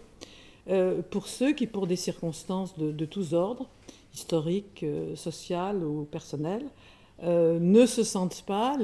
[0.69, 3.67] euh, pour ceux qui, pour des circonstances de, tous ordres,
[4.13, 6.65] historiques, euh, sociales ou personnelles,
[7.23, 8.77] euh, ne se sentent pas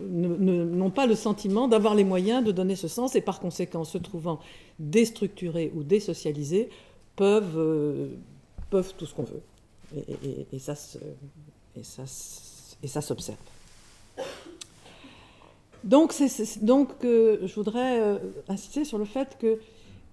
[0.00, 3.98] n'ont pas le sentiment d'avoir les moyens de donner ce sens et par conséquent, se
[3.98, 4.40] trouvant
[4.78, 6.68] déstructurés ou désocialisés,
[7.16, 8.12] peuvent
[8.70, 9.42] tout ce qu'on veut
[9.94, 10.76] et, ça,
[13.00, 13.38] s'observe.
[15.82, 16.14] Donc,
[16.62, 19.58] donc euh, je voudrais euh, insister sur le fait que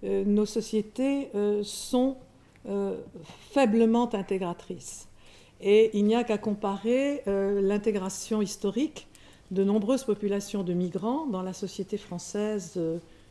[0.04, 1.28] euh, nos sociétés
[1.62, 2.16] sont
[3.50, 5.08] faiblement intégratrices.
[5.60, 9.08] Et il n'y a qu'à comparer l'intégration historique
[9.50, 12.80] de nombreuses populations de migrants dans la société française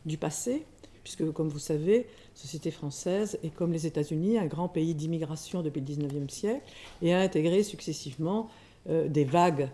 [0.04, 0.66] du passé,
[1.02, 5.80] puisque, comme vous savez, société française est comme les États-Unis, un grand pays d'immigration depuis
[5.80, 6.62] le XIXe siècle,
[7.02, 8.48] et a intégré successivement
[8.88, 9.68] euh, des vagues,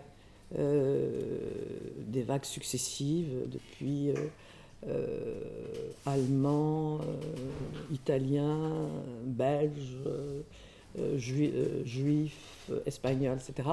[0.57, 1.09] euh,
[2.07, 4.11] des vagues successives depuis
[4.87, 5.39] euh,
[6.05, 6.99] allemands,
[7.91, 8.71] italiens,
[9.23, 9.97] belges,
[11.17, 13.69] juifs, espagnols, etc.,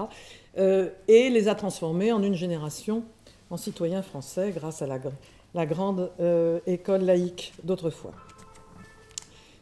[1.09, 3.05] et les a transformés en une génération
[3.51, 4.99] en citoyens français grâce à la,
[5.55, 6.11] la grande
[6.67, 8.13] école laïque d'autrefois.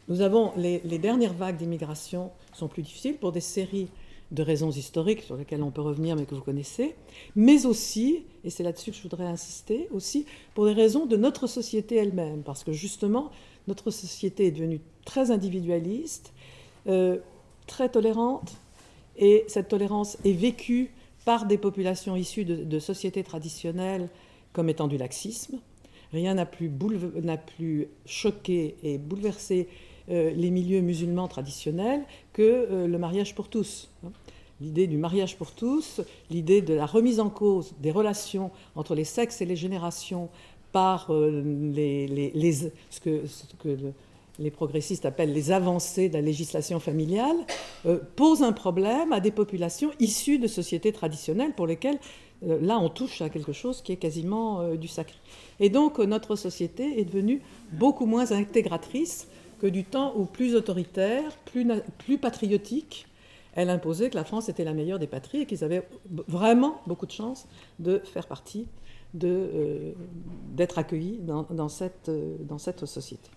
[0.07, 3.87] Nous avons les, dernières vagues d'immigration sont plus difficiles pour des séries
[4.31, 6.95] de raisons historiques sur lesquelles on peut revenir mais que vous connaissez,
[7.35, 11.47] mais aussi, et c'est là-dessus que je voudrais insister, aussi pour des raisons de notre
[11.47, 13.31] société elle-même, parce que justement,
[13.67, 16.33] notre société est devenue très individualiste,
[16.87, 17.17] euh,
[17.65, 18.53] très tolérante,
[19.17, 20.91] et cette tolérance est vécue
[21.23, 24.09] par des populations issues de sociétés traditionnelles
[24.53, 25.59] comme étant du laxisme.
[26.15, 29.67] Rien n'a plus, choqué et bouleversé
[30.09, 33.89] euh, les milieux musulmans traditionnels que euh, le mariage pour tous.
[34.05, 34.11] Hein.
[34.61, 35.99] L'idée du mariage pour tous,
[36.31, 40.29] l'idée de la remise en cause des relations entre les sexes et les générations
[40.71, 43.23] par les, ce que,
[44.39, 47.37] les progressistes appellent les avancées de la législation familiale,
[48.15, 51.99] pose un problème à des populations issues de sociétés traditionnelles pour lesquelles
[52.41, 55.15] là on touche à quelque chose qui est quasiment du sacré.
[55.61, 59.27] Et donc notre société est devenue beaucoup moins intégratrice
[59.59, 63.07] que du temps où plus autoritaire, plus, patriotique,
[63.53, 65.87] elle imposait que la France était la meilleure des patries et qu'ils avaient
[66.27, 67.47] vraiment beaucoup de chance
[67.79, 68.67] de faire partie,
[69.23, 69.93] euh,
[70.51, 73.29] d'être accueillis euh, dans cette société.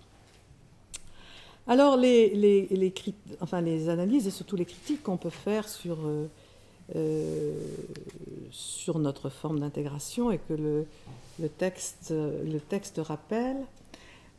[1.68, 2.92] Alors les,
[3.40, 5.98] enfin, les analyses et surtout les critiques qu'on peut faire sur,
[6.96, 7.52] euh,
[8.50, 13.58] sur notre forme d'intégration et que le, texte, le texte rappelle,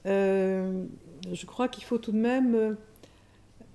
[0.05, 2.75] je crois qu'il faut tout de même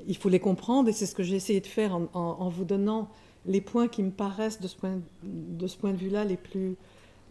[0.07, 3.09] il faut les comprendre, et c'est ce que j'ai essayé de faire en, vous donnant
[3.47, 6.39] les points qui me paraissent de ce point de, vue-là les,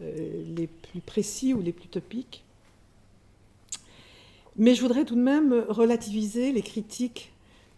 [0.02, 2.44] euh, les plus précis ou les plus topiques.
[4.56, 7.32] Mais je voudrais tout de même relativiser les critiques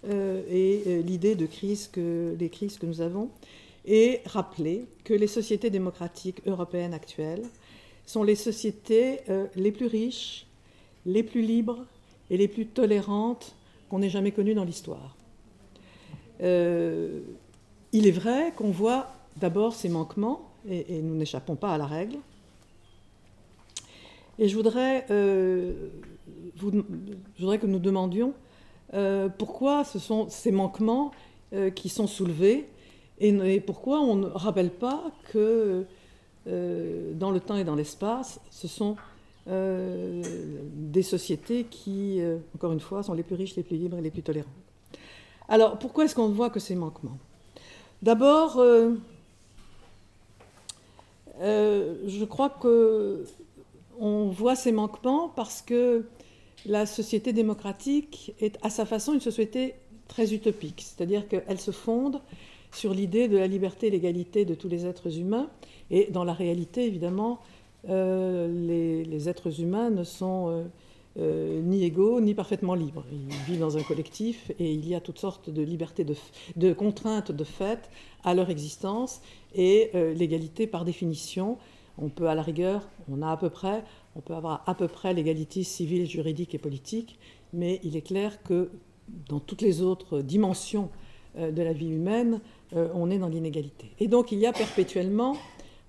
[0.08, 3.30] euh, et euh, l'idée de crise que, les crises que nous avons
[3.86, 7.44] et rappeler que les sociétés démocratiques européennes actuelles
[8.04, 9.20] sont les sociétés
[9.54, 10.46] les plus riches,
[11.06, 11.86] les plus libres
[12.30, 13.54] et les plus tolérantes
[13.88, 15.16] qu'on n'ait jamais connu dans l'histoire.
[16.42, 17.20] Euh,
[17.92, 22.16] il est vrai qu'on voit d'abord ces manquements, et, nous n'échappons pas à la règle.
[24.38, 25.88] Et je voudrais, euh,
[26.56, 26.82] je
[27.38, 28.34] voudrais que nous demandions
[28.94, 31.10] euh, pourquoi ce sont ces manquements
[31.76, 32.66] qui sont soulevés
[33.18, 35.86] et, pourquoi on ne rappelle pas que
[36.44, 38.96] dans le temps et dans l'espace, ce sont
[39.48, 40.24] euh,
[40.74, 44.02] des sociétés qui, euh, encore une fois, sont les plus riches, les plus libres et
[44.02, 44.50] les plus tolérantes.
[45.48, 47.16] Alors, pourquoi est-ce qu'on voit que ces manquements?
[48.02, 48.96] D'abord, euh,
[51.38, 53.24] je crois que
[54.00, 56.06] on voit ces manquements parce que
[56.64, 59.74] la société démocratique est à sa façon une société
[60.08, 62.20] très utopique, c'est-à-dire qu'elle se fonde
[62.72, 65.48] sur l'idée de la liberté et l'égalité de tous les êtres humains,
[65.90, 67.40] et dans la réalité, évidemment,
[67.88, 68.48] euh,
[69.08, 70.64] les, êtres humains ne sont euh,
[71.20, 73.04] euh, ni égaux ni parfaitement libres.
[73.12, 76.04] Ils vivent dans un collectif et il y a toutes sortes de libertés,
[76.56, 77.88] de, contraintes de fait
[78.24, 79.20] à leur existence
[79.54, 81.58] et l'égalité par définition.
[81.98, 83.84] On peut à la rigueur, on a à peu près,
[84.16, 87.18] on peut avoir à peu près l'égalité civile, juridique et politique,
[87.52, 88.70] mais il est clair que
[89.28, 90.90] dans toutes les autres dimensions
[91.38, 92.40] de la vie humaine,
[92.72, 93.90] on est dans l'inégalité.
[94.00, 95.36] Et donc il y a perpétuellement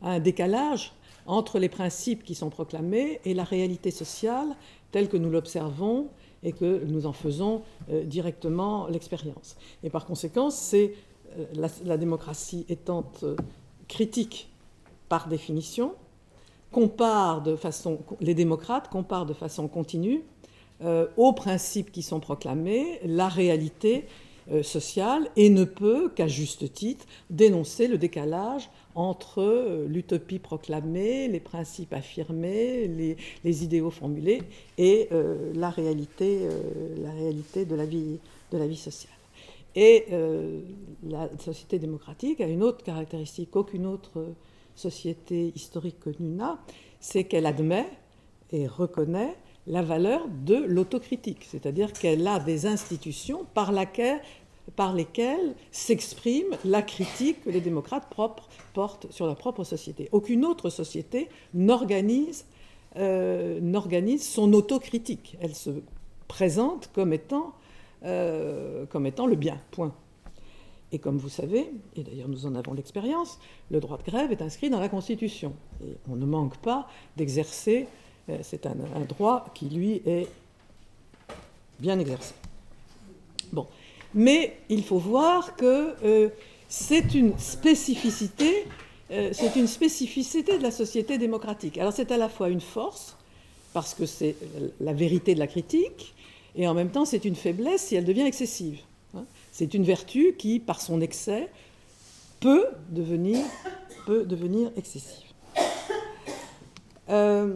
[0.01, 0.93] un décalage
[1.25, 4.47] entre les principes qui sont proclamés et la réalité sociale
[4.91, 6.07] telle que nous l'observons
[6.43, 9.57] et que nous en faisons euh, directement l'expérience.
[9.83, 10.93] Et par conséquent, c'est
[11.37, 13.35] euh, la, démocratie étant euh,
[13.87, 14.49] critique
[15.09, 15.93] par définition,
[16.71, 20.23] compare de façon, les démocrates comparent de façon continue
[21.17, 24.05] aux principes qui sont proclamés la réalité
[24.61, 31.39] sociale et ne peut qu'à juste titre dénoncer le décalage entre euh, l'utopie proclamée, les
[31.39, 34.41] principes affirmés, les, idéaux formulés
[34.79, 39.13] et euh, la, réalité, euh, la réalité de la vie sociale.
[39.75, 40.05] Et
[41.07, 44.25] la société démocratique a une autre caractéristique qu'aucune autre
[44.77, 46.59] société historique connue n'a,
[46.99, 47.87] c'est qu'elle admet
[48.51, 49.35] et reconnaît
[49.67, 54.21] la valeur de l'autocritique, c'est-à-dire qu'elle a des institutions par, laquelle,
[54.77, 60.07] par lesquelles s'exprime la critique que les démocrates propres portent sur leur propre société.
[60.13, 62.45] Aucune autre société n'organise
[62.95, 63.59] euh,
[64.19, 65.37] son autocritique.
[65.41, 65.71] Elle se
[66.29, 67.53] présente comme étant,
[68.03, 69.93] euh, comme étant le bien, point.
[70.91, 73.39] Et comme vous savez, et d'ailleurs nous en avons l'expérience,
[73.71, 75.53] le droit de grève est inscrit dans la Constitution.
[75.83, 77.87] Et on ne manque pas d'exercer,
[78.29, 78.75] euh, c'est un,
[79.07, 80.27] droit qui, lui, est
[81.79, 82.33] bien exercé.
[83.51, 83.67] Bon.
[84.13, 86.29] Mais il faut voir que euh,
[86.69, 88.65] c'est une spécificité,
[89.11, 91.77] euh, c'est une spécificité de la société démocratique.
[91.77, 93.17] Alors c'est à la fois une force,
[93.73, 94.37] parce que c'est
[94.79, 96.15] la vérité de la critique,
[96.55, 98.79] et en même temps c'est une faiblesse si elle devient excessive.
[99.57, 101.49] C'est une vertu qui, par son excès,
[102.39, 103.43] peut devenir,
[104.05, 104.27] peut
[104.75, 105.25] excessive.
[107.09, 107.55] Euh,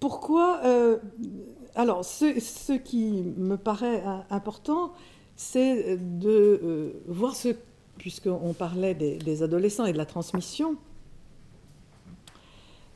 [0.00, 0.62] pourquoi
[1.76, 4.94] alors, ce, qui me paraît important,
[5.36, 7.50] c'est de euh, voir ce,
[7.98, 10.76] puisqu'on parlait des, adolescents et de la transmission,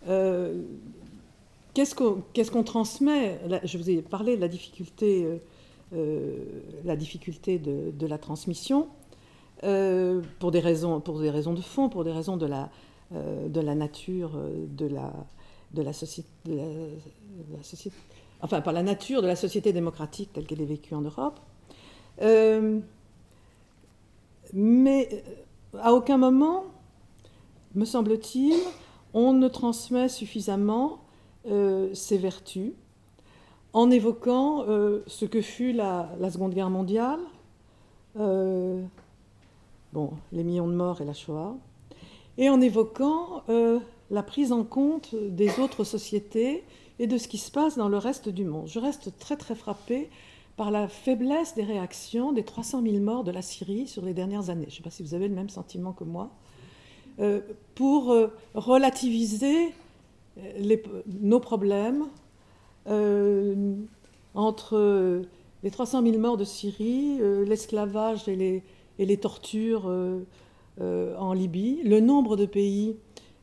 [0.09, 0.63] euh,
[1.75, 3.39] qu'est-ce qu'on transmet?
[3.65, 5.37] Je vous ai parlé de la difficulté, euh,
[5.93, 8.89] la difficulté de, la transmission
[9.61, 12.71] pour, des raisons, pour des raisons de fond, pour des raisons de la,
[13.13, 14.33] de la nature
[14.69, 15.13] de la
[15.73, 16.33] de la société,
[18.41, 21.39] enfin par la nature de la société démocratique telle qu'elle est vécue en Europe.
[24.53, 25.25] mais
[25.79, 26.65] à aucun moment,
[27.75, 28.55] me semble-t-il,
[29.15, 31.05] on ne transmet suffisamment
[31.45, 32.73] ses vertus
[33.73, 34.65] en évoquant
[35.07, 37.21] ce que fut la, Seconde Guerre mondiale,
[39.93, 41.57] bon, les millions de morts et la Shoah,
[42.39, 43.79] et en évoquant euh,
[44.11, 46.65] la prise en compte des autres sociétés
[46.99, 48.67] et de ce qui se passe dans le reste du monde.
[48.67, 50.11] Je reste très très frappée
[50.57, 54.51] par la faiblesse des réactions des 300 000 morts de la Syrie sur les dernières
[54.51, 54.67] années.
[54.69, 56.31] Je ne sais pas si vous avez le même sentiment que moi.
[57.19, 57.41] Euh,
[57.75, 59.73] pour euh, relativiser
[61.07, 62.07] nos problèmes
[64.35, 65.23] entre
[65.63, 68.63] les 300 000 morts de Syrie, l'esclavage et
[68.99, 70.27] les, tortures euh,
[70.81, 72.97] euh, en Libye, le nombre de pays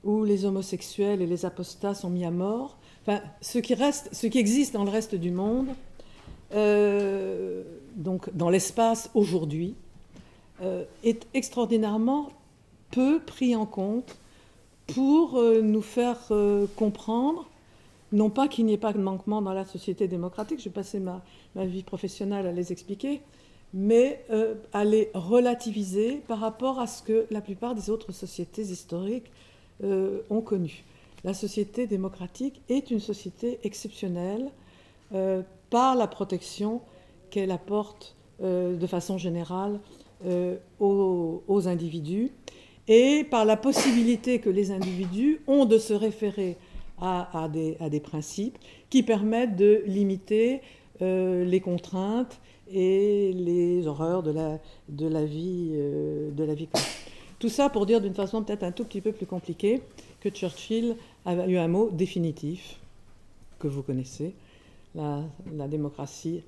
[0.04, 4.28] où les homosexuels et les apostats sont mis à mort, enfin, ce qui, reste, ce
[4.28, 5.67] qui existe dans le reste du monde,
[6.54, 7.63] euh,
[7.95, 9.76] donc dans l'espace aujourd'hui,
[11.04, 12.30] est extraordinairement
[12.89, 14.17] peu pris en compte
[14.88, 16.32] pour nous faire
[16.76, 17.47] comprendre,
[18.11, 21.23] non pas qu'il n'y ait pas de manquement dans la société démocratique, j'ai passé ma,
[21.55, 23.21] ma, vie professionnelle à les expliquer,
[23.73, 28.61] mais euh, à les relativiser par rapport à ce que la plupart des autres sociétés
[28.61, 29.31] historiques
[29.83, 30.83] euh, ont connu.
[31.23, 34.51] La société démocratique est une société exceptionnelle
[35.13, 36.81] euh, par la protection
[37.29, 39.79] qu'elle apporte de façon générale
[40.79, 42.31] aux, individus
[42.87, 46.55] et par la possibilité que les individus ont de se référer
[46.99, 48.57] à, des, principes
[48.89, 50.62] qui permettent de limiter
[50.99, 52.39] les contraintes
[52.71, 55.71] et les horreurs de la, vie.
[55.73, 56.67] Euh, de la vie.
[57.39, 59.81] Tout ça pour dire d'une façon peut-être un tout petit peu plus compliquée
[60.19, 62.79] que Churchill a eu un mot définitif
[63.60, 64.33] que vous connaissez.
[64.95, 66.41] La démocratie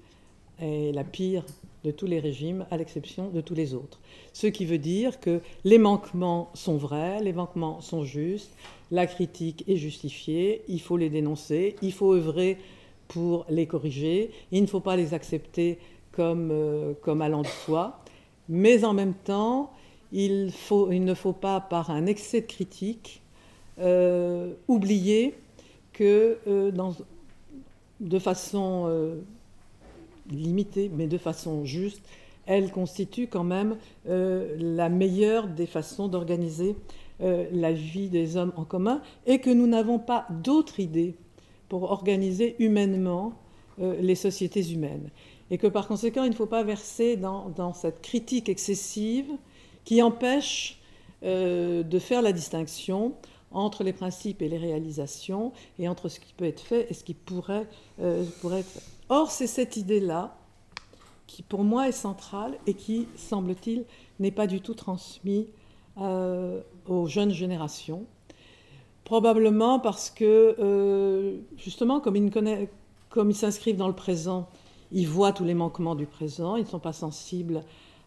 [0.61, 1.43] est la pire
[1.83, 3.99] de tous les régimes, à l'exception de tous les autres.
[4.33, 8.51] Ce qui veut dire que les manquements sont vrais, les manquements sont justes,
[8.91, 12.57] la critique est justifiée, il faut les dénoncer, il faut œuvrer
[13.07, 15.79] pour les corriger, il ne faut pas les accepter
[16.11, 17.99] comme, euh, comme allant de soi,
[18.49, 19.71] mais en même temps,
[20.11, 23.21] il, faut, il ne faut pas, par un excès de critique,
[23.79, 25.35] euh, oublier
[25.93, 26.71] que euh,
[27.99, 29.21] de façon
[30.31, 32.01] limitée, mais de façon juste,
[32.45, 36.75] elle constitue quand même la meilleure des façons d'organiser
[37.19, 41.15] la vie des hommes en commun et que nous n'avons pas d'autre idée
[41.67, 43.33] pour organiser humainement
[43.77, 45.11] les sociétés humaines
[45.51, 49.31] et que par conséquent, il ne faut pas verser dans, cette critique excessive
[49.83, 50.79] qui empêche
[51.23, 53.13] euh, de faire la distinction
[53.51, 57.03] entre les principes et les réalisations, et entre ce qui peut être fait et ce
[57.03, 57.67] qui pourrait,
[57.99, 58.98] euh, pourrait être fait.
[59.09, 60.35] Or, c'est cette idée-là
[61.27, 63.85] qui, pour moi, est centrale et qui, semble-t-il,
[64.19, 65.45] n'est pas du tout transmise
[65.97, 68.05] euh, aux jeunes générations.
[69.03, 74.47] Probablement parce que, justement, comme ils s'inscrivent dans le présent,
[74.91, 77.63] ils voient tous les manquements du présent, ils ne sont pas sensibles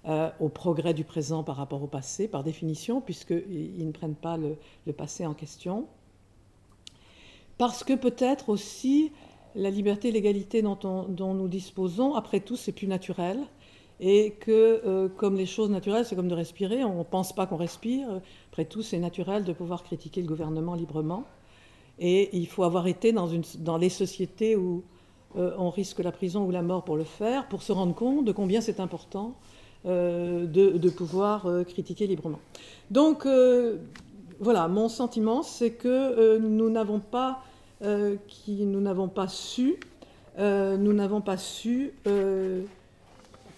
[0.08, 4.36] euh, au progrès du présent par rapport au passé, par définition, puisqu'ils ne prennent pas
[4.36, 4.56] le,
[4.92, 5.86] passé en question.
[7.56, 9.12] Parce que peut-être aussi
[9.54, 13.38] la liberté et l'égalité dont, nous disposons, après tout, c'est plus naturel.
[14.00, 17.46] Et que, euh, comme les choses naturelles, c'est comme de respirer, on ne pense pas
[17.46, 18.08] qu'on respire.
[18.50, 21.24] Après tout, c'est naturel de pouvoir critiquer le gouvernement librement.
[22.00, 24.82] Et il faut avoir été dans, les sociétés où,
[25.36, 28.24] euh, on risque la prison ou la mort pour le faire, pour se rendre compte
[28.24, 29.36] de combien c'est important
[29.86, 32.40] euh, de, pouvoir critiquer librement.
[32.90, 33.26] Donc
[34.40, 37.42] voilà, mon sentiment, c'est que nous n'avons pas,
[38.28, 39.76] qui, nous n'avons pas su,
[40.38, 41.92] nous n'avons pas su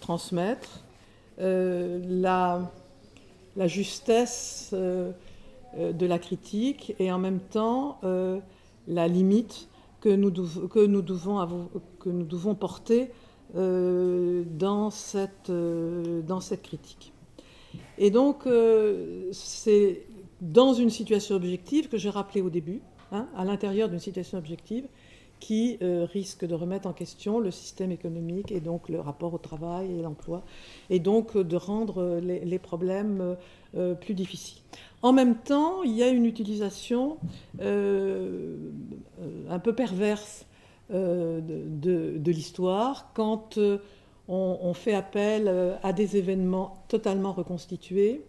[0.01, 0.83] transmettre
[1.39, 2.71] la,
[3.67, 7.99] justesse de la critique et en même temps
[8.89, 9.69] la limite
[10.01, 10.81] que nous, devons, que
[12.11, 13.11] nous devons porter
[13.57, 17.13] euh, dans, cette, euh, dans cette critique.
[17.99, 20.03] Et donc, euh, c'est
[20.41, 22.81] dans une situation objective que j'ai rappelé au début,
[23.15, 24.85] hein, à l'intérieur d'une situation objective,
[25.41, 29.99] qui risque de remettre en question le système économique et donc le rapport au travail
[29.99, 30.43] et l'emploi,
[30.89, 33.37] et donc de rendre les, les problèmes
[34.01, 34.63] plus difficiles.
[35.05, 37.19] En même temps, il y a une utilisation
[37.61, 38.57] euh,
[39.51, 40.47] un peu perverse
[40.95, 43.77] euh, de, l'histoire quand euh,
[44.29, 48.25] on, fait appel à des événements totalement reconstitués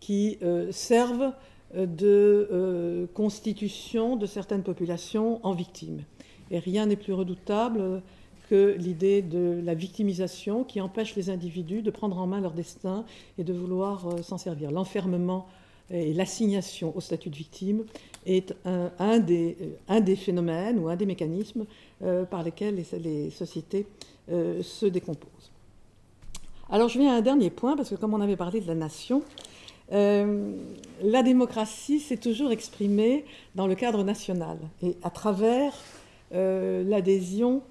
[0.00, 0.38] qui
[0.70, 1.34] servent
[1.76, 6.02] de constitution de certaines populations en victimes.
[6.50, 8.02] Et rien n'est plus redoutable
[8.48, 13.04] que l'idée de la victimisation qui empêche les individus de prendre en main leur destin
[13.38, 14.70] et de vouloir euh, s'en servir.
[14.70, 15.46] L'enfermement
[15.90, 17.84] et l'assignation au statut de victime
[18.24, 19.56] est un, des,
[19.90, 21.66] euh, phénomènes ou un des mécanismes
[22.02, 23.86] euh, par lesquels les, sociétés
[24.28, 25.50] se décomposent.
[26.70, 28.74] Alors je viens à un dernier point, parce que comme on avait parlé de la
[28.74, 29.22] nation,
[29.90, 33.24] la démocratie s'est toujours exprimée
[33.54, 35.74] dans le cadre national et à travers
[36.32, 37.62] l'adhésion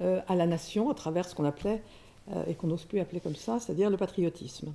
[0.00, 1.82] euh, à la nation à travers ce qu'on appelait,
[2.34, 4.72] euh, et qu'on n'ose plus appeler comme ça, c'est-à-dire le patriotisme.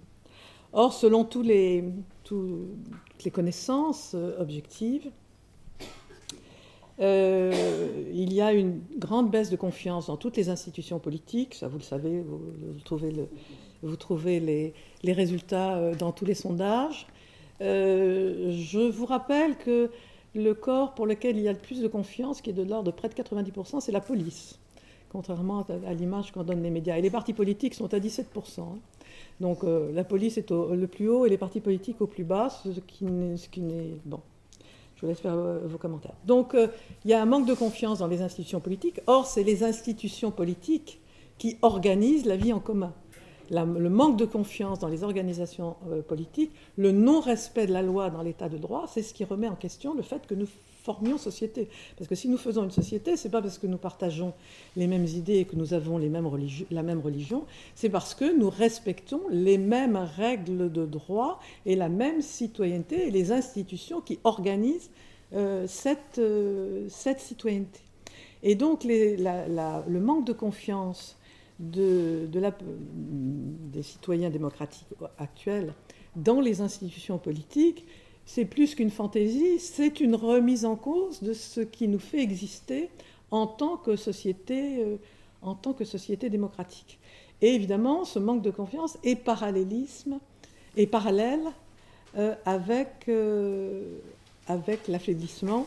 [0.74, 1.84] Or, selon tous les,
[2.24, 5.10] toutes les connaissances euh, objectives,
[7.00, 11.78] il y a une grande baisse de confiance dans toutes les institutions politiques, ça vous
[11.78, 12.41] le savez, vous,
[12.86, 13.28] trouvez, le,
[13.84, 17.07] vous trouvez les, résultats dans tous les sondages.
[17.59, 19.89] je vous rappelle que
[20.36, 22.91] le corps pour lequel il y a le plus de confiance, qui est de l'ordre
[22.91, 24.59] de près de 90%, c'est la police
[25.11, 26.97] contrairement à l'image qu'en donnent les médias.
[26.97, 28.23] Et les partis politiques sont à 17%.
[28.59, 28.65] Hein.
[29.39, 32.23] Donc euh, la police est au, le plus haut et les partis politiques au plus
[32.23, 33.05] bas, ce qui
[33.61, 33.97] n'est...
[34.05, 34.19] Bon,
[34.95, 36.15] je vous laisse faire euh, vos commentaires.
[36.25, 36.67] Donc euh,
[37.05, 38.99] il y a un manque de confiance dans les institutions politiques.
[39.07, 40.99] Or, c'est les institutions politiques
[41.38, 42.93] qui organisent la vie en commun.
[43.50, 45.76] Le manque de confiance dans les organisations
[46.08, 49.56] politiques, le non-respect de la loi dans l'état de droit, c'est ce qui remet en
[49.56, 50.48] question le fait que nous
[50.88, 51.68] formions société.
[51.98, 54.34] Parce que si nous faisons une société, c'est pas parce que nous partageons
[54.78, 57.45] les mêmes idées et que nous avons la même religion,
[57.76, 63.12] c'est parce que nous respectons les mêmes règles de droit et la même citoyenneté et
[63.12, 64.89] les institutions qui organisent
[65.34, 67.82] euh, cette, euh, cette citoyenneté.
[68.43, 71.18] Et donc le manque de confiance
[71.60, 72.56] de, de la,
[73.82, 75.73] citoyens démocratiques actuels
[76.15, 77.86] dans les institutions politiques
[78.28, 82.89] c'est plus qu'une fantaisie, c'est une remise en cause de ce qui nous fait exister
[83.32, 84.97] en tant que société, euh,
[85.41, 86.99] en tant que société démocratique.
[87.41, 90.19] Et évidemment, ce manque de confiance est parallélisme,
[90.75, 91.41] est parallèle
[92.17, 93.97] euh, avec, euh,
[94.47, 95.65] avec l'affaiblissement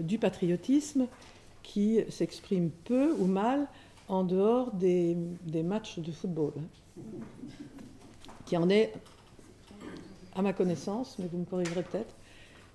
[0.00, 1.06] du patriotisme
[1.62, 3.68] qui s'exprime peu ou mal
[4.08, 5.16] en dehors des,
[5.62, 6.54] matchs de football,
[8.46, 8.92] qui en est
[10.34, 12.14] à ma connaissance, mais vous me corrigerez peut-être.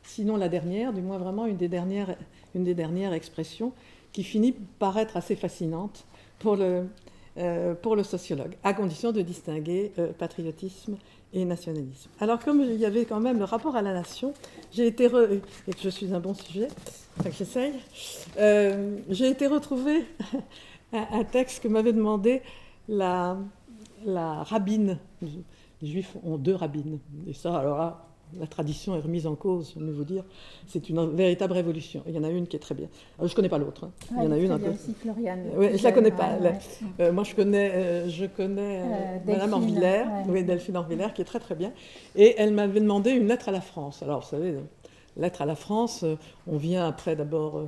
[0.04, 2.16] Sinon la dernière, du moins vraiment une des dernières,
[2.56, 3.74] une des dernières expressions
[4.12, 6.06] qui finit par être assez fascinante
[6.40, 6.88] pour le,
[7.38, 10.98] euh, pour le sociologue, à condition de distinguer euh, patriotisme
[11.34, 12.10] et nationalisme.
[12.20, 14.34] Alors comme il y avait quand même le rapport à la nation,
[14.72, 16.70] j'ai été, et que je suis un bon sujet,
[17.38, 17.74] j'essaye,
[18.40, 20.06] euh, j'ai été retrouver
[20.94, 22.42] un, texte que m'avait demandé
[22.88, 23.38] la,
[24.06, 25.00] la rabbine
[25.82, 27.00] les juifs ont deux rabbines.
[27.28, 28.06] Et ça, alors là,
[28.38, 30.24] la tradition est remise en cause, je vais vous dire.
[30.68, 32.04] C'est une véritable révolution.
[32.08, 32.88] Il y en a une qui est très bien.
[33.18, 33.86] je ne connais pas l'autre.
[33.86, 33.92] Hein.
[34.18, 34.70] Il y en a une un peu.
[34.70, 35.46] aussi Floriane.
[35.56, 36.38] Oui, je ne la connais pas.
[37.00, 41.26] Euh, moi, je connais, euh, je connais euh, Madame Orvillers, oui, Delphine Orvillers, qui est
[41.26, 41.72] très très bien.
[42.16, 44.04] Et elle m'avait demandé une lettre à la France.
[44.04, 44.56] Alors, vous savez,
[45.18, 46.06] lettre à la France,
[46.46, 47.68] on vient après d'abord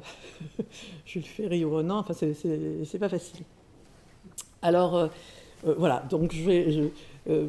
[1.06, 2.00] Jules Ferry ou Renan.
[2.00, 3.46] Enfin, c'est pas facile.
[4.62, 5.10] Alors,
[5.64, 6.04] voilà.
[6.10, 6.92] Donc, je vais.
[7.30, 7.48] Euh,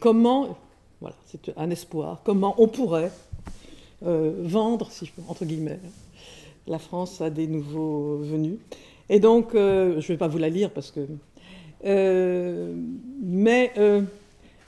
[0.00, 0.56] comment,
[1.00, 3.10] voilà, c'est un espoir, comment on pourrait
[4.04, 5.80] euh, vendre, si je peux, entre guillemets,
[6.66, 8.58] la France à des nouveaux venus.
[9.08, 11.06] Et donc, euh, je ne vais pas vous la lire parce que.
[13.22, 13.72] mais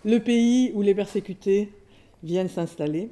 [0.05, 1.70] le pays où les persécutés
[2.22, 3.11] viennent s'installer.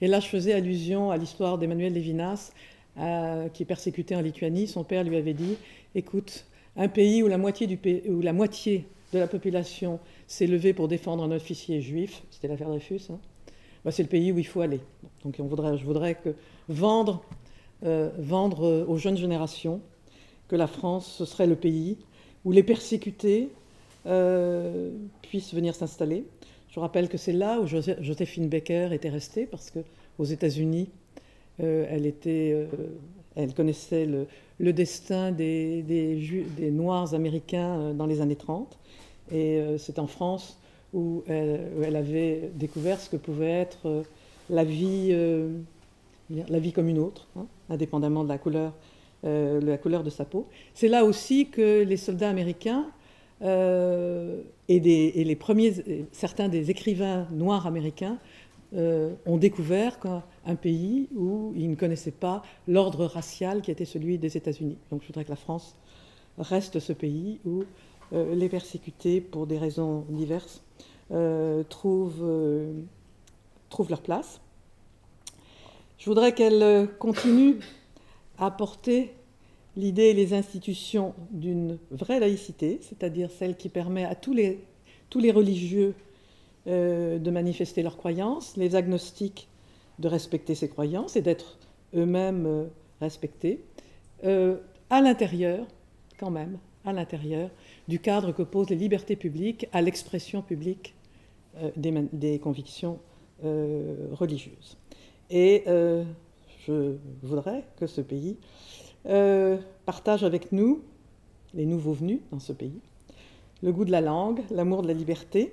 [0.00, 2.52] Et là, je faisais allusion à l'histoire d'Emmanuel Lévinas,
[2.96, 4.66] qui est persécuté en Lituanie.
[4.66, 5.56] Son père lui avait dit
[5.94, 6.44] Écoute,
[6.76, 7.66] un pays où la moitié,
[9.14, 13.18] de la population s'est levée pour défendre un officier juif, c'était l'affaire Dreyfus, hein,
[13.84, 14.80] bah, c'est le pays où il faut aller.
[15.24, 16.34] Donc on voudrait, je voudrais que
[16.68, 17.22] vendre,
[17.84, 19.80] euh, euh, aux jeunes générations
[20.48, 21.98] que la France, ce serait le pays
[22.44, 23.50] où les persécutés
[24.06, 24.90] euh,
[25.22, 26.24] puissent venir s'installer.
[26.70, 30.88] Je rappelle que c'est là où Joséphine Baker était restée, parce qu'aux États-Unis,
[31.58, 32.12] elle
[33.54, 34.26] connaissait le,
[34.60, 35.84] destin des,
[36.72, 38.78] Noirs américains dans les années 30.
[39.30, 40.58] Et euh, c'est en France
[40.92, 44.02] où elle, avait découvert ce que pouvait être euh,
[44.48, 45.48] la vie, euh,
[46.30, 48.72] la vie comme une autre, hein, indépendamment de la couleur,
[49.24, 50.46] de sa peau.
[50.74, 52.86] C'est là aussi que les soldats américains
[53.42, 55.74] et, les premiers,
[56.12, 58.18] certains des écrivains noirs américains
[58.74, 59.98] ont découvert
[60.44, 64.78] un pays où ils ne connaissaient pas l'ordre racial qui était celui des États-Unis.
[64.90, 65.76] Donc je voudrais que la France
[66.38, 67.64] reste ce pays où
[68.12, 70.62] euh, les persécutés, pour des raisons diverses,
[71.10, 72.72] euh, trouvent, euh,
[73.70, 74.40] trouvent leur place.
[75.98, 77.60] Je voudrais qu'elle continue
[78.38, 79.14] à porter
[79.76, 84.60] l'idée et les institutions d'une vraie laïcité, c'est-à-dire celle qui permet à tous les,
[85.08, 85.94] tous les religieux
[86.66, 89.48] euh, de manifester leurs croyances, les agnostiques
[89.98, 91.58] de respecter ces croyances et d'être
[91.94, 92.64] eux-mêmes euh,
[93.02, 93.62] respectés,
[94.24, 94.56] euh,
[94.88, 95.66] à l'intérieur,
[96.18, 96.56] quand même,
[96.86, 97.50] à l'intérieur
[97.86, 100.94] du cadre que posent les libertés publiques à l'expression publique
[101.76, 102.98] des, convictions
[103.42, 104.76] religieuses.
[105.30, 105.64] Et
[106.66, 108.36] je voudrais que ce pays
[109.86, 110.82] partage avec nous,
[111.54, 112.80] les nouveaux venus dans ce pays,
[113.62, 115.52] le goût de la langue, l'amour de la liberté,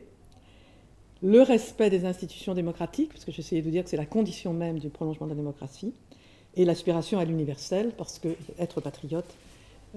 [1.24, 4.80] le respect des institutions démocratiques, parce que j'essayais de dire que c'est la condition même
[4.80, 5.94] du prolongement de la démocratie,
[6.56, 9.34] et l'aspiration à l'universel, parce que être patriote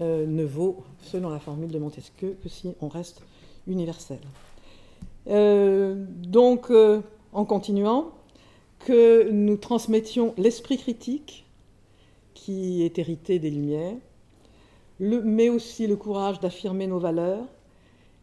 [0.00, 3.22] euh, ne vaut, selon la formule de Montesquieu, que si on reste
[3.66, 4.18] universel.
[5.28, 6.70] Euh, donc,
[7.32, 8.12] en continuant,
[8.80, 11.46] que nous transmettions l'esprit critique,
[12.34, 13.96] qui est hérité des Lumières,
[15.00, 17.46] mais aussi le courage d'affirmer nos valeurs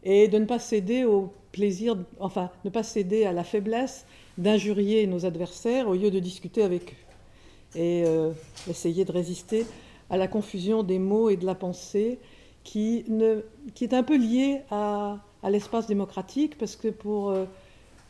[0.04, 4.06] et de ne pas céder au plaisir, enfin, ne pas céder à la faiblesse
[4.38, 8.32] d'injurier nos adversaires au lieu de discuter avec eux et euh,
[8.70, 9.66] essayer de résister
[10.10, 12.20] à la confusion des mots et de la pensée
[12.64, 13.06] qui,
[13.82, 17.45] est un peu liée à, à l'espace démocratique parce que pour euh,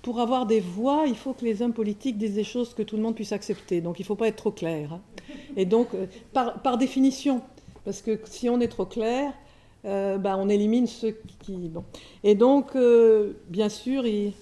[0.02, 2.96] pour avoir des voix, il faut que les hommes politiques disent des choses que tout
[2.96, 3.82] le monde puisse accepter.
[3.82, 4.94] Donc il ne faut pas être trop clair.
[4.94, 5.02] Hein.
[5.56, 7.42] Et donc, euh, par, définition,
[7.86, 9.34] parce que si on est trop clair,
[9.86, 11.72] euh, bah, on élimine ceux qui...
[12.24, 14.34] Et donc, euh, bien sûr, il,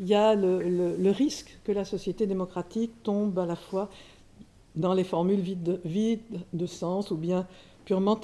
[0.00, 3.88] y a le, risque que la société démocratique tombe à la fois
[4.74, 5.40] dans les formules
[5.84, 7.46] vides de, sens ou bien
[7.84, 8.18] purement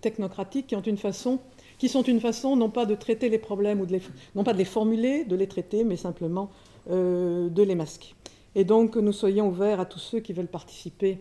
[0.00, 1.38] technocratiques qui ont une façon
[1.78, 4.02] qui sont une façon non pas de traiter les problèmes ou de les,
[4.36, 6.50] non pas de les formuler, de les traiter, mais simplement
[6.88, 8.14] euh, de les masquer.
[8.54, 11.18] Et donc nous soyons ouverts à tous ceux qui veulent participer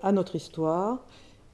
[0.00, 1.04] à notre histoire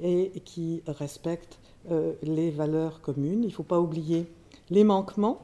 [0.00, 1.58] et, qui respectent
[1.90, 3.42] euh, les valeurs communes.
[3.42, 4.26] Il ne faut pas oublier
[4.70, 5.42] les manquements,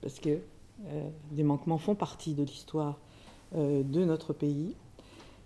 [0.00, 0.38] parce que
[1.34, 2.98] les manquements font partie de l'histoire
[3.54, 4.74] de notre pays,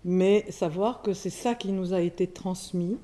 [0.03, 2.97] mais savoir que c'est ça qui nous a été transmis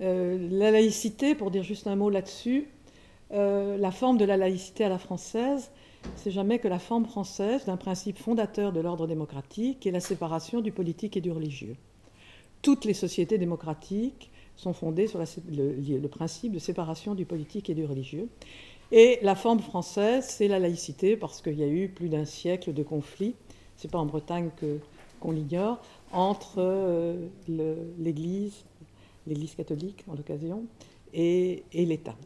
[0.00, 2.68] euh, la laïcité, pour dire juste un mot là-dessus,
[3.32, 5.70] euh, la forme de la laïcité à la française,
[6.16, 10.00] c'est jamais que la forme française d'un principe fondateur de l'ordre démocratique, qui est la
[10.00, 11.76] séparation du politique et du religieux.
[12.60, 17.84] Toutes les sociétés démocratiques sont fondées sur le, principe de séparation du politique et du
[17.84, 18.28] religieux.
[18.92, 22.72] Et la forme française, c'est la laïcité, parce qu'il y a eu plus d'un siècle
[22.72, 23.34] de conflits,
[23.76, 24.50] c'est pas en Bretagne
[25.20, 25.80] qu'on l'ignore,
[26.12, 27.26] entre euh,
[27.98, 28.64] l'Église
[29.26, 30.64] l'Église catholique en l'occasion,
[31.12, 32.16] et, l'État.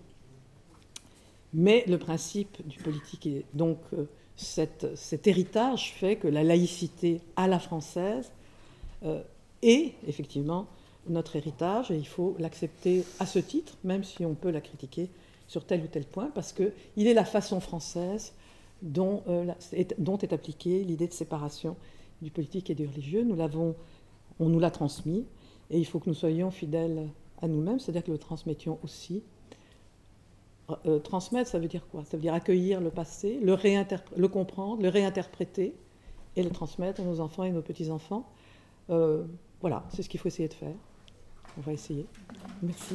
[1.53, 4.05] Mais le principe du politique, donc euh,
[4.37, 8.33] cet héritage fait que la laïcité à la française
[9.05, 9.22] euh,
[9.62, 10.66] est effectivement
[11.11, 15.11] notre héritage et il faut l'accepter à ce titre, même si on peut la critiquer
[15.47, 18.35] sur tel ou tel point, parce qu'il est la façon française
[18.83, 21.77] dont, euh, est, dont est appliquée l'idée de séparation
[22.23, 23.25] du politique et du religieux.
[23.25, 23.75] Nous l'avons,
[24.41, 25.25] on nous l'a transmis,
[25.71, 27.09] et il faut que nous soyons fidèles
[27.41, 29.23] à nous-mêmes, c'est-à-dire que le transmettions aussi.
[30.87, 32.05] Euh, transmettre, ça veut dire quoi?
[32.05, 35.75] Ça veut dire accueillir le passé, le, comprendre, le réinterpréter
[36.37, 38.29] et le transmettre à nos enfants et nos petits-enfants.
[38.91, 39.25] Euh,
[39.61, 40.75] voilà, c'est ce qu'il faut essayer de faire.
[41.59, 42.07] On va essayer.
[42.63, 42.95] Merci.